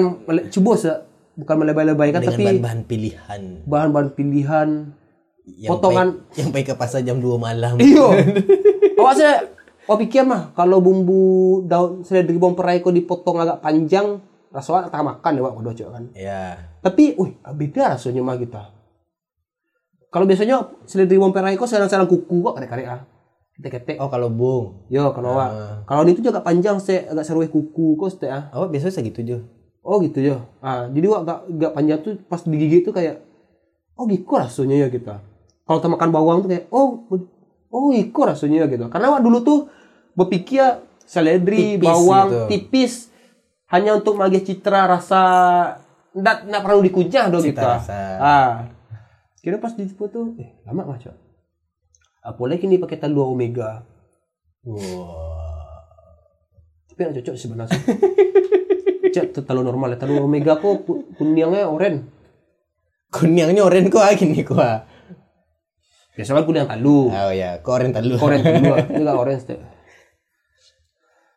[0.49, 0.91] coba se
[1.33, 3.43] bukan melebay-lebaykan Dengan tapi bahan-bahan pilihan.
[3.65, 4.69] bahan-bahan pilihan
[5.43, 7.75] Yang Potongan- baik- yang baik ke pasar jam 2 malam.
[7.77, 8.15] Iyo.
[9.01, 9.35] Awak saya
[9.83, 11.23] Awak pikir mah kalau bumbu
[11.65, 15.91] daun seledri bawang perai kok dipotong agak panjang, rasanya tak makan ya Wak kudu cok
[15.91, 16.05] kan.
[16.13, 16.43] Ya.
[16.79, 18.71] Tapi, wih, beda rasanya mah kita.
[20.11, 23.01] Kalau biasanya seledri bawang perai kok sarang-sarang kuku kok karek-karek ah.
[23.55, 23.97] Ketek-ketek.
[24.03, 24.89] Oh kalau bung.
[24.91, 25.39] Yo, kalau.
[25.39, 25.87] Ah.
[25.87, 28.51] Kalau ini tuh juga panjang saya agak seruih kuku kok sete ah.
[28.51, 29.39] Awak biasanya segitu jo.
[29.87, 30.45] Oh gitu ya.
[30.61, 33.23] Ah, jadi Wak agak, agak panjang tuh pas digigit tuh kayak
[33.95, 35.23] oh gitu rasanya ya kita.
[35.65, 37.07] Kalau makan bawang tuh kayak oh
[37.71, 38.91] oh gitu rasanya ya gitu.
[38.91, 39.59] Karena Wak dulu tuh
[40.19, 42.41] berpikir seledri, Tipis bawang gitu.
[42.51, 42.93] tipis
[43.71, 45.23] hanya untuk magih citra rasa
[46.11, 47.79] ndak ndak perlu dikunyah dong kita.
[47.79, 48.01] rasa.
[48.19, 48.53] Ah.
[49.41, 51.16] Kira pas dijemput tuh eh lama macam.
[52.20, 53.88] Apalagi ini pakai telur omega.
[54.68, 55.80] Wah.
[56.93, 57.80] Tapi yang cocok sebenarnya.
[59.16, 60.84] Cek tu telur normal, telur omega kok
[61.16, 62.12] kuningnya oren.
[63.11, 64.84] Kunyangnya oren ko ah gini ko ah.
[66.14, 67.09] Biasa kan kuning talu.
[67.09, 68.20] Oh ya, ko oren talu.
[68.20, 68.76] Orange dulu.
[68.76, 69.61] Ini enggak orange tuh.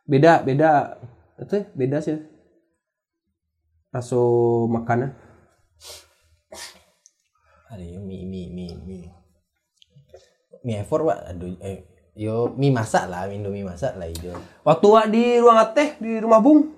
[0.03, 0.99] Beda, beda.
[1.39, 2.19] Itu ya, beda sih.
[3.95, 4.19] Rasa
[4.67, 5.15] makanan.
[7.73, 9.09] Ada mie mie mie mie.
[10.61, 14.29] Mie effort pak, aduh eh yo mie masak lah, Indomie masak lah itu.
[14.61, 16.69] Waktu wak di ruang teh di rumah Bung.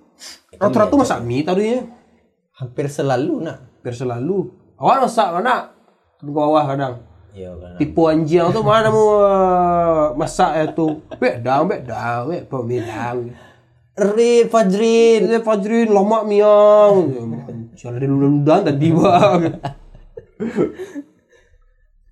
[0.56, 1.84] Rata-rata masak mie tadinya.
[2.56, 3.84] Hampir selalu nak.
[3.84, 4.56] Biar selalu.
[4.80, 5.76] Awal masak mana?
[6.16, 7.04] Ke bawah kadang.
[7.36, 7.76] Kan.
[7.76, 11.04] Tipu anjing tuh mana mau uh, masak itu.
[11.20, 13.18] Bedang, bedang, bedang, bedang.
[14.00, 15.28] Rin Fajrin.
[15.28, 16.96] Ini Fajrin lama miang.
[17.76, 19.42] Jangan ada ludah tadi bang.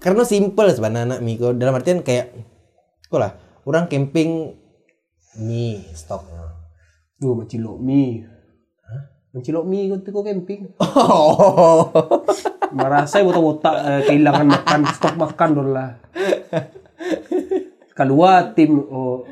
[0.04, 1.56] Karena simple sebenarnya anak mie ko.
[1.56, 2.36] Dalam artian kayak
[3.08, 4.52] kok lah, orang camping
[5.40, 6.60] mie stoknya.
[7.20, 8.28] Duh, mencilok mie.
[9.34, 10.62] Mencilok mie kau tuh camping.
[10.94, 11.90] Oh.
[12.74, 16.02] Merasa botak-botak eh, kehilangan makan stok makan dulu lah.
[17.94, 19.30] Keluar tim oh,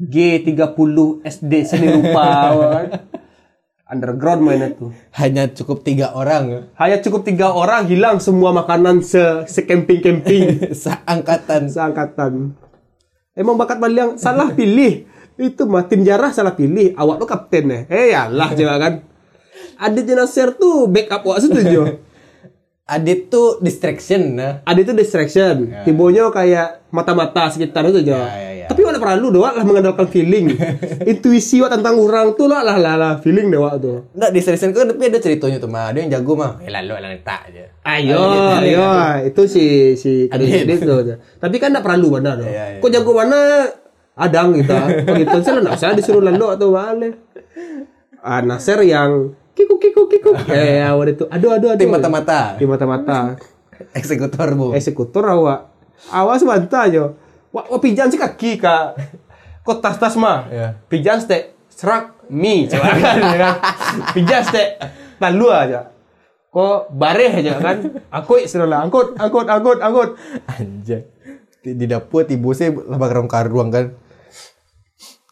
[0.00, 2.26] G30 SD seni rupa
[2.56, 2.86] kan.
[3.88, 4.92] Underground mainnya tuh.
[5.16, 11.72] Hanya cukup tiga orang Hanya cukup tiga orang hilang semua makanan se camping camping seangkatan.
[11.72, 12.52] seangkatan.
[13.32, 15.08] Emang bakat Baliang salah pilih.
[15.38, 16.92] Itu mah tim jarah salah pilih.
[16.98, 17.78] Awak tuh kapten ya.
[17.88, 18.94] Eh yalah juga kan.
[19.78, 22.02] Adit Nasir tuh backup awak setuju.
[22.82, 24.58] Adit tuh distraction nah.
[24.66, 25.70] Adit itu distraction.
[25.86, 28.26] Tibonya kayak mata-mata sekitar itu aja.
[28.26, 28.57] ya, ya.
[28.68, 30.52] Tapi wak perlu doa lah mengandalkan feeling.
[31.10, 33.12] Intuisi wak tentang orang tuh lah lah lah, lah.
[33.24, 34.12] feeling wak tuh.
[34.12, 35.88] Nggak distraction kan tapi ada ceritanya tuh mah.
[35.96, 36.60] Dia yang jago mah.
[36.60, 37.64] Eh lalu lah tak aja.
[37.88, 38.20] Ayo,
[38.60, 38.88] ayo,
[39.24, 40.94] itu si si Adit itu.
[41.40, 42.44] Tapi kan enggak perlu dong.
[42.44, 42.80] Iya, iya.
[42.84, 43.64] Kok jago mana?
[44.18, 44.74] Adang gitu.
[44.76, 45.36] Oh gitu.
[45.40, 47.16] Saya enggak saya disuruh lalu atau balik.
[48.20, 50.30] Ah, Nasir yang kiku kiku kiku.
[50.50, 51.24] Eh, ya, waktu itu.
[51.30, 51.80] Aduh, aduh, aduh.
[51.80, 52.54] Tim mata-mata.
[52.58, 53.38] Di mata-mata.
[53.98, 54.74] Eksekutor bu.
[54.74, 55.70] Eksekutor awak.
[56.10, 57.04] Awas bantah aja.
[57.48, 58.98] Wah, wah pijan sih kaki kak.
[59.64, 60.48] Kok tas-tas mah?
[60.48, 60.68] Iya.
[60.88, 63.16] Pijan stek serak mie coba kan.
[63.20, 63.54] ya kan?
[64.16, 64.68] Pijan stek
[65.20, 65.92] lalu aja.
[66.48, 67.76] Kok bareh aja kan?
[68.08, 70.10] Aku lah angkut, angkut, angkut, angkut.
[70.48, 71.04] Anjay.
[71.58, 73.92] Di, di dapur tibu saya lah karung karuang kan.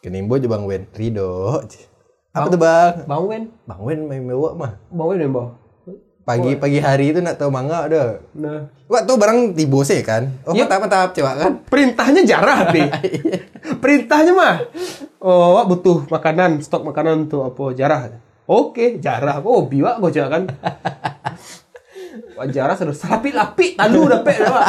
[0.01, 0.85] Kenimbo aja Bang Wen.
[0.93, 1.61] Rido.
[2.37, 2.93] Apa tuh Bang?
[3.09, 4.77] Bang Wen, Bang Wen main mewah mah.
[4.93, 5.57] Bang Wen membawa.
[6.27, 8.19] Pagi pagi hari itu nak tahu mangga ada.
[8.35, 10.27] Nah, Wah tuh barang tibu saya kan.
[10.43, 10.67] Oh Iya.
[10.67, 11.51] mantap mantap coba kan.
[11.71, 12.87] perintahnya jarah nih.
[13.83, 14.55] perintahnya mah,
[15.23, 18.11] oh wak butuh makanan, stok makanan tuh apa jarah.
[18.43, 19.43] Oke, jarah.
[19.43, 20.47] Oh, biwa gue kan.
[22.37, 24.65] Wak jarah sudah salapi lapi, talu udah pek dah.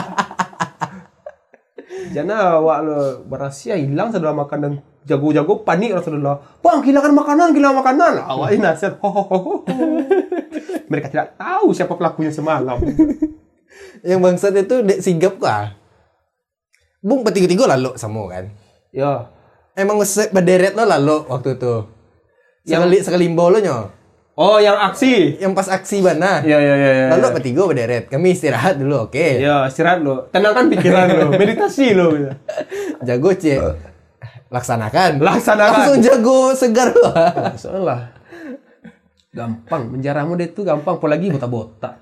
[2.12, 7.78] Jana wak lo berasia hilang sudah makanan jago-jago panik lah sudah Bang, kehilangan makanan, kehilangan
[7.80, 8.12] makanan.
[8.28, 9.00] Awak ini nasihat.
[9.00, 9.52] Ho, ho, ho, ho.
[10.92, 12.76] Mereka tidak tahu siapa pelakunya semalam.
[14.08, 15.74] Yang bangsat itu dek sigap kah?
[17.00, 18.52] Bung petigo-tigo lalu sama kan.
[18.92, 19.32] Ya,
[19.78, 21.86] Emang se- berderet lo lalu waktu itu.
[22.66, 23.76] Sekali sekali lo nyo.
[24.38, 25.34] Oh, yang aksi.
[25.42, 26.46] Yang pas aksi mana?
[26.46, 27.06] Ya, ya, ya, ya.
[27.18, 28.06] Lalu petigo berderet.
[28.06, 29.42] Kami istirahat dulu, oke.
[29.42, 30.30] Ya, istirahat lo.
[30.30, 31.26] Tenangkan pikiran lo.
[31.42, 32.14] Meditasi lo.
[33.02, 33.58] Jago cek.
[34.46, 35.18] Laksanakan.
[35.18, 35.74] Laksanakan.
[35.74, 37.10] Langsung jago segar lo.
[37.58, 38.14] Soalnya
[39.34, 41.98] gampang menjaramu deh itu gampang apalagi botak-botak.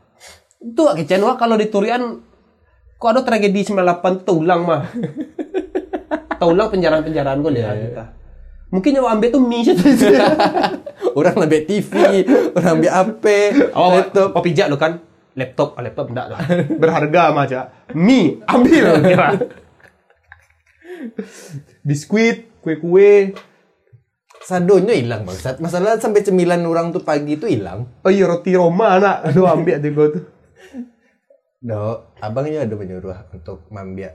[0.61, 2.21] Itu kecen wak kalau di Turian
[3.01, 4.85] kok ada tragedi 98 tuh ulang mah.
[6.41, 8.05] Tahu ulang penjaraan-penjaraan gue lihat kita.
[8.77, 9.73] Mungkin yang ambil tuh mie.
[11.17, 11.93] Orang lebih TV,
[12.53, 13.25] orang ambil HP,
[13.73, 14.29] Oh, laptop.
[14.37, 15.01] oh pijak lo kan.
[15.37, 16.41] Laptop, ah, laptop enggak lah.
[16.81, 17.61] Berharga mah aja.
[17.93, 18.85] Mie, ambil.
[21.87, 23.37] Biskuit, kue-kue.
[24.41, 25.59] Sadonya hilang bangsat.
[25.59, 27.91] Masalah sampai cemilan orang tuh pagi itu hilang.
[28.01, 29.27] Oh iya roti Roma anak.
[29.29, 30.25] Aduh ambil aja gue tuh.
[31.61, 34.15] Do, abangnya ada menyuruh untuk mambiak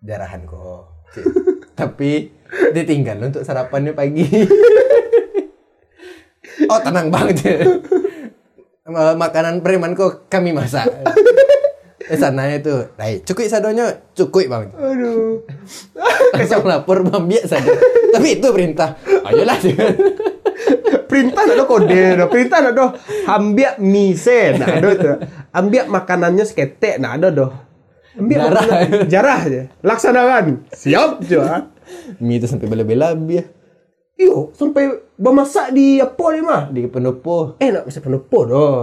[0.00, 1.04] jarahan kok.
[1.78, 2.32] Tapi
[2.72, 4.24] ditinggal untuk sarapannya pagi.
[6.64, 7.56] Oh tenang banget ya.
[8.88, 10.88] Ma- Makanan preman kok kami masak.
[12.06, 14.70] Eh sana itu, baik cukui sadonya cukui bang.
[14.78, 15.42] Aduh.
[16.38, 17.66] Langsung lapor mambiak sado.
[18.14, 18.94] Tapi itu perintah.
[19.26, 19.58] Ayolah.
[21.10, 22.92] perintah ada kode ada perintah ada
[23.30, 25.16] ambil mise nah ada tuh
[25.54, 27.52] ambil makanannya seketek nah ada doh
[28.16, 28.64] ambil Jarah.
[29.06, 31.72] jarah aja laksanakan siap coba
[32.18, 33.14] Mie itu sampai bela-bela
[34.16, 37.54] iyo sampai bermasak di apa ni mah di pendopo.
[37.56, 38.80] eh nak bisa penupo doh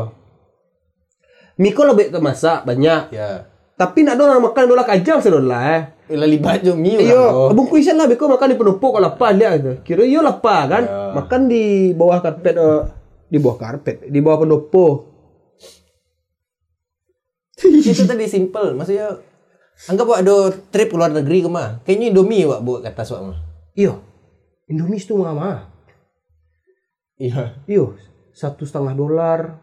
[1.53, 3.45] Miko lebih ke masak banyak Ya.
[3.73, 5.81] tapi nak ada orang makan dola kajam sedolah eh
[6.13, 7.53] Lali baju mie Iyo, orang.
[7.53, 9.81] abang kuisan lah beko makan di penupuk kalau lapar dia gitu.
[9.81, 10.83] Kira iyo lapar kan.
[10.83, 11.15] Ya.
[11.15, 12.81] Makan di bawah karpet eh,
[13.25, 14.85] di bawah karpet, di bawah pendopo.
[17.63, 18.75] itu tadi simple.
[18.75, 19.15] Maksudnya
[19.89, 20.35] anggap wak ada
[20.69, 21.81] trip ke luar negeri ke mah.
[21.81, 23.37] Kayaknya Indomie wak buat kata wak mah.
[23.73, 23.93] Iya.
[24.73, 25.69] Indomie itu mah
[27.21, 27.61] Iya.
[27.69, 27.93] Iya,
[28.33, 29.61] satu setengah dolar.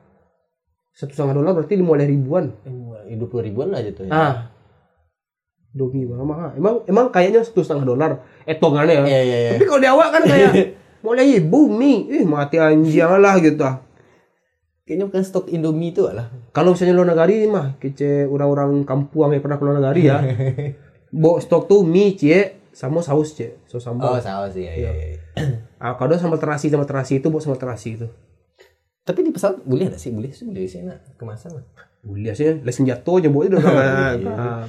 [0.95, 2.55] Satu setengah dolar berarti lima ribuan.
[3.11, 4.07] Dua puluh ribuan aja tuh.
[4.07, 4.15] Ya.
[4.15, 4.35] Ah.
[5.75, 6.51] Indomie mah mahal.
[6.55, 8.23] Emang emang kayaknya satu setengah dolar.
[8.47, 9.05] Etongannya ya.
[9.05, 9.51] Iya iya iya.
[9.59, 10.53] Tapi kalau di awak kan kayak
[11.03, 13.67] mulai bumi, eh mati anjing lah gitu.
[14.87, 16.31] Kayaknya bukan stok Indomie itu lah.
[16.55, 20.19] Kalau misalnya luar negeri mah, kece orang-orang kampung yang pernah ke luar negeri ya.
[21.23, 24.23] Bawa stok tuh mie cie sama saus cie, saus Oh sambal.
[24.23, 24.73] salah sih ya.
[24.75, 24.91] Iya.
[24.95, 25.19] iya.
[25.81, 28.05] Ah, kadang sambal terasi, sambal terasi itu bawa sambal terasi itu.
[29.01, 30.13] Tapi di pesawat boleh ada sih?
[30.13, 31.65] Boleh sih, boleh sih enak kemasan lah.
[32.05, 33.73] Boleh sih, lesen jatuh aja bawa itu udah ke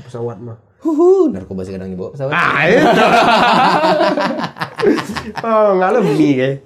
[0.07, 0.57] pesawat mah.
[0.81, 2.31] Huhu, narkoba sih kadang dibawa pesawat.
[2.31, 2.79] Ah, itu.
[5.45, 6.57] oh, ngalem mie kayak.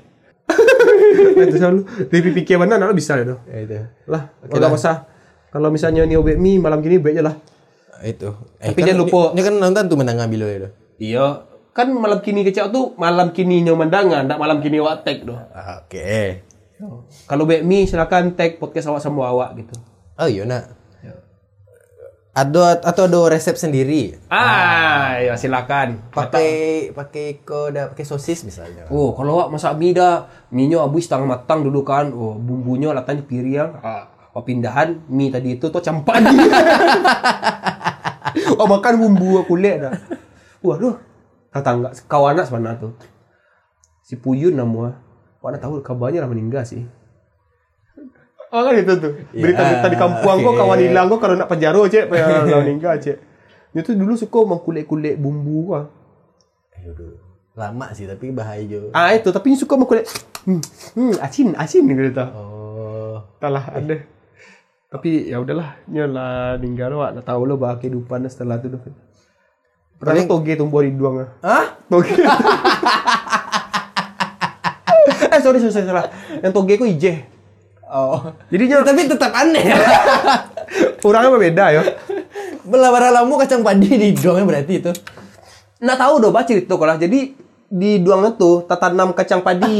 [1.50, 3.42] itu selalu dari pikir mana nak bisa ya doh.
[3.50, 3.74] Ya, itu.
[4.06, 5.10] Lah, kalau usah.
[5.50, 7.34] Kalau misalnya ni obek mie malam gini je lah.
[8.06, 8.30] Itu.
[8.62, 9.34] Tapi jangan lupa.
[9.34, 10.85] Ini, kan nonton tuh menang ambil itu.
[10.96, 11.44] Iya,
[11.76, 15.40] kan malam kini kecak tuh malam kini nyomandangan, tak malam kini awak tag doh.
[15.84, 16.44] Oke.
[17.28, 19.76] Kalau baik mie silakan tag podcast awak sama awak gitu.
[20.16, 20.86] Oh iya nak.
[22.36, 24.20] Ada atau ada resep sendiri?
[24.28, 26.12] Ah, ya silakan.
[26.12, 28.92] Pakai pakai koda pakai sosis misalnya.
[28.92, 32.12] Oh, kalau awak masak mie dah, mie-nya abu setengah matang dulu kan.
[32.12, 33.80] Oh, bumbunya latanya piriang.
[33.80, 36.28] Ah, awak pindahan mie tadi itu tuh campan.
[38.60, 39.96] oh, makan bumbu kulit dah.
[40.66, 40.96] Waduh,
[41.54, 42.94] tetangga kawan anak sebenarnya tuh.
[44.02, 44.98] Si Puyun nama.
[45.46, 46.82] Awak nak tahu kabarnya lah meninggal sih.
[48.50, 49.14] Oh kan itu tuh.
[49.30, 50.60] Berita-berita di kampung kok oke.
[50.64, 53.18] kawan hilang kok kalau nak penjara cek, penjara meninggal cek.
[53.76, 55.86] Dia tuh dulu suka mengkulit-kulit bumbu ah.
[56.82, 57.20] Aduh.
[57.54, 58.90] Lama sih tapi bahaya juga.
[58.98, 60.10] Ah itu tapi suka mengkulit
[60.50, 60.62] hmm,
[60.98, 62.30] hmm asin asin gitu tau.
[62.34, 63.18] Oh.
[63.38, 64.02] Talah ada.
[64.90, 68.80] Tapi ya udahlah, nyolah tinggal wak nak tahu lo bah kehidupan setelah itu.
[70.00, 71.30] Paling- toge tumbuh di duang ah.
[71.42, 71.66] Hah?
[71.88, 72.14] Toge.
[75.36, 76.12] eh sorry sorry sorry, salah.
[76.44, 77.26] Yang toge ku ije.
[77.86, 78.34] Oh.
[78.52, 79.72] Jadinya tapi tetap aneh.
[81.06, 81.82] orangnya berbeda ya.
[82.66, 84.92] Belabara lamu kacang padi di doangnya berarti itu.
[85.80, 87.20] Nggak tahu doh baca itu kalau jadi
[87.70, 89.78] di duangnya tuh tanam kacang padi.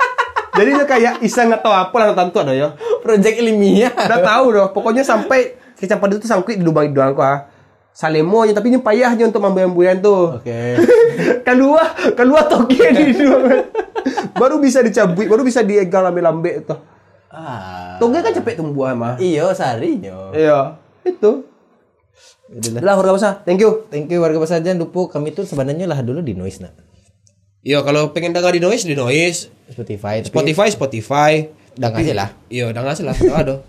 [0.58, 2.68] jadi dia kayak iseng nggak tahu apa lah tentu ada ya.
[3.02, 3.90] Project ilmiah.
[3.92, 4.66] Udah tahu doh.
[4.70, 7.49] Pokoknya sampai kacang padi itu sangkut di lubang di doang ah.
[8.00, 10.40] Salemonya tapi ini payahnya untuk mambayan-buyan tuh.
[10.40, 10.80] Oke.
[11.48, 13.68] keluar keluar toge di doang.
[14.40, 16.76] baru bisa dicabut, baru bisa diegang lambe-lambe itu.
[17.28, 18.00] Ah.
[18.00, 19.20] Toge kan cepet tumbuh mah.
[19.20, 20.32] Iyo sarinya.
[20.32, 21.44] Iya, itu.
[22.48, 22.80] Udahlah.
[22.80, 23.32] Lah warga besar.
[23.44, 23.84] Thank you.
[23.92, 26.72] Thank you warga besar jangan lupa kami tuh sebenarnya lah dulu di noise nak.
[27.60, 29.52] Iya, kalau pengen dengar di noise di noise.
[29.68, 30.24] Spotify.
[30.24, 31.32] Tapi Spotify, Spotify.
[31.76, 32.32] Udah ngasih lah.
[32.48, 33.16] Iya, udah ngasih lah.
[33.44, 33.60] Aduh.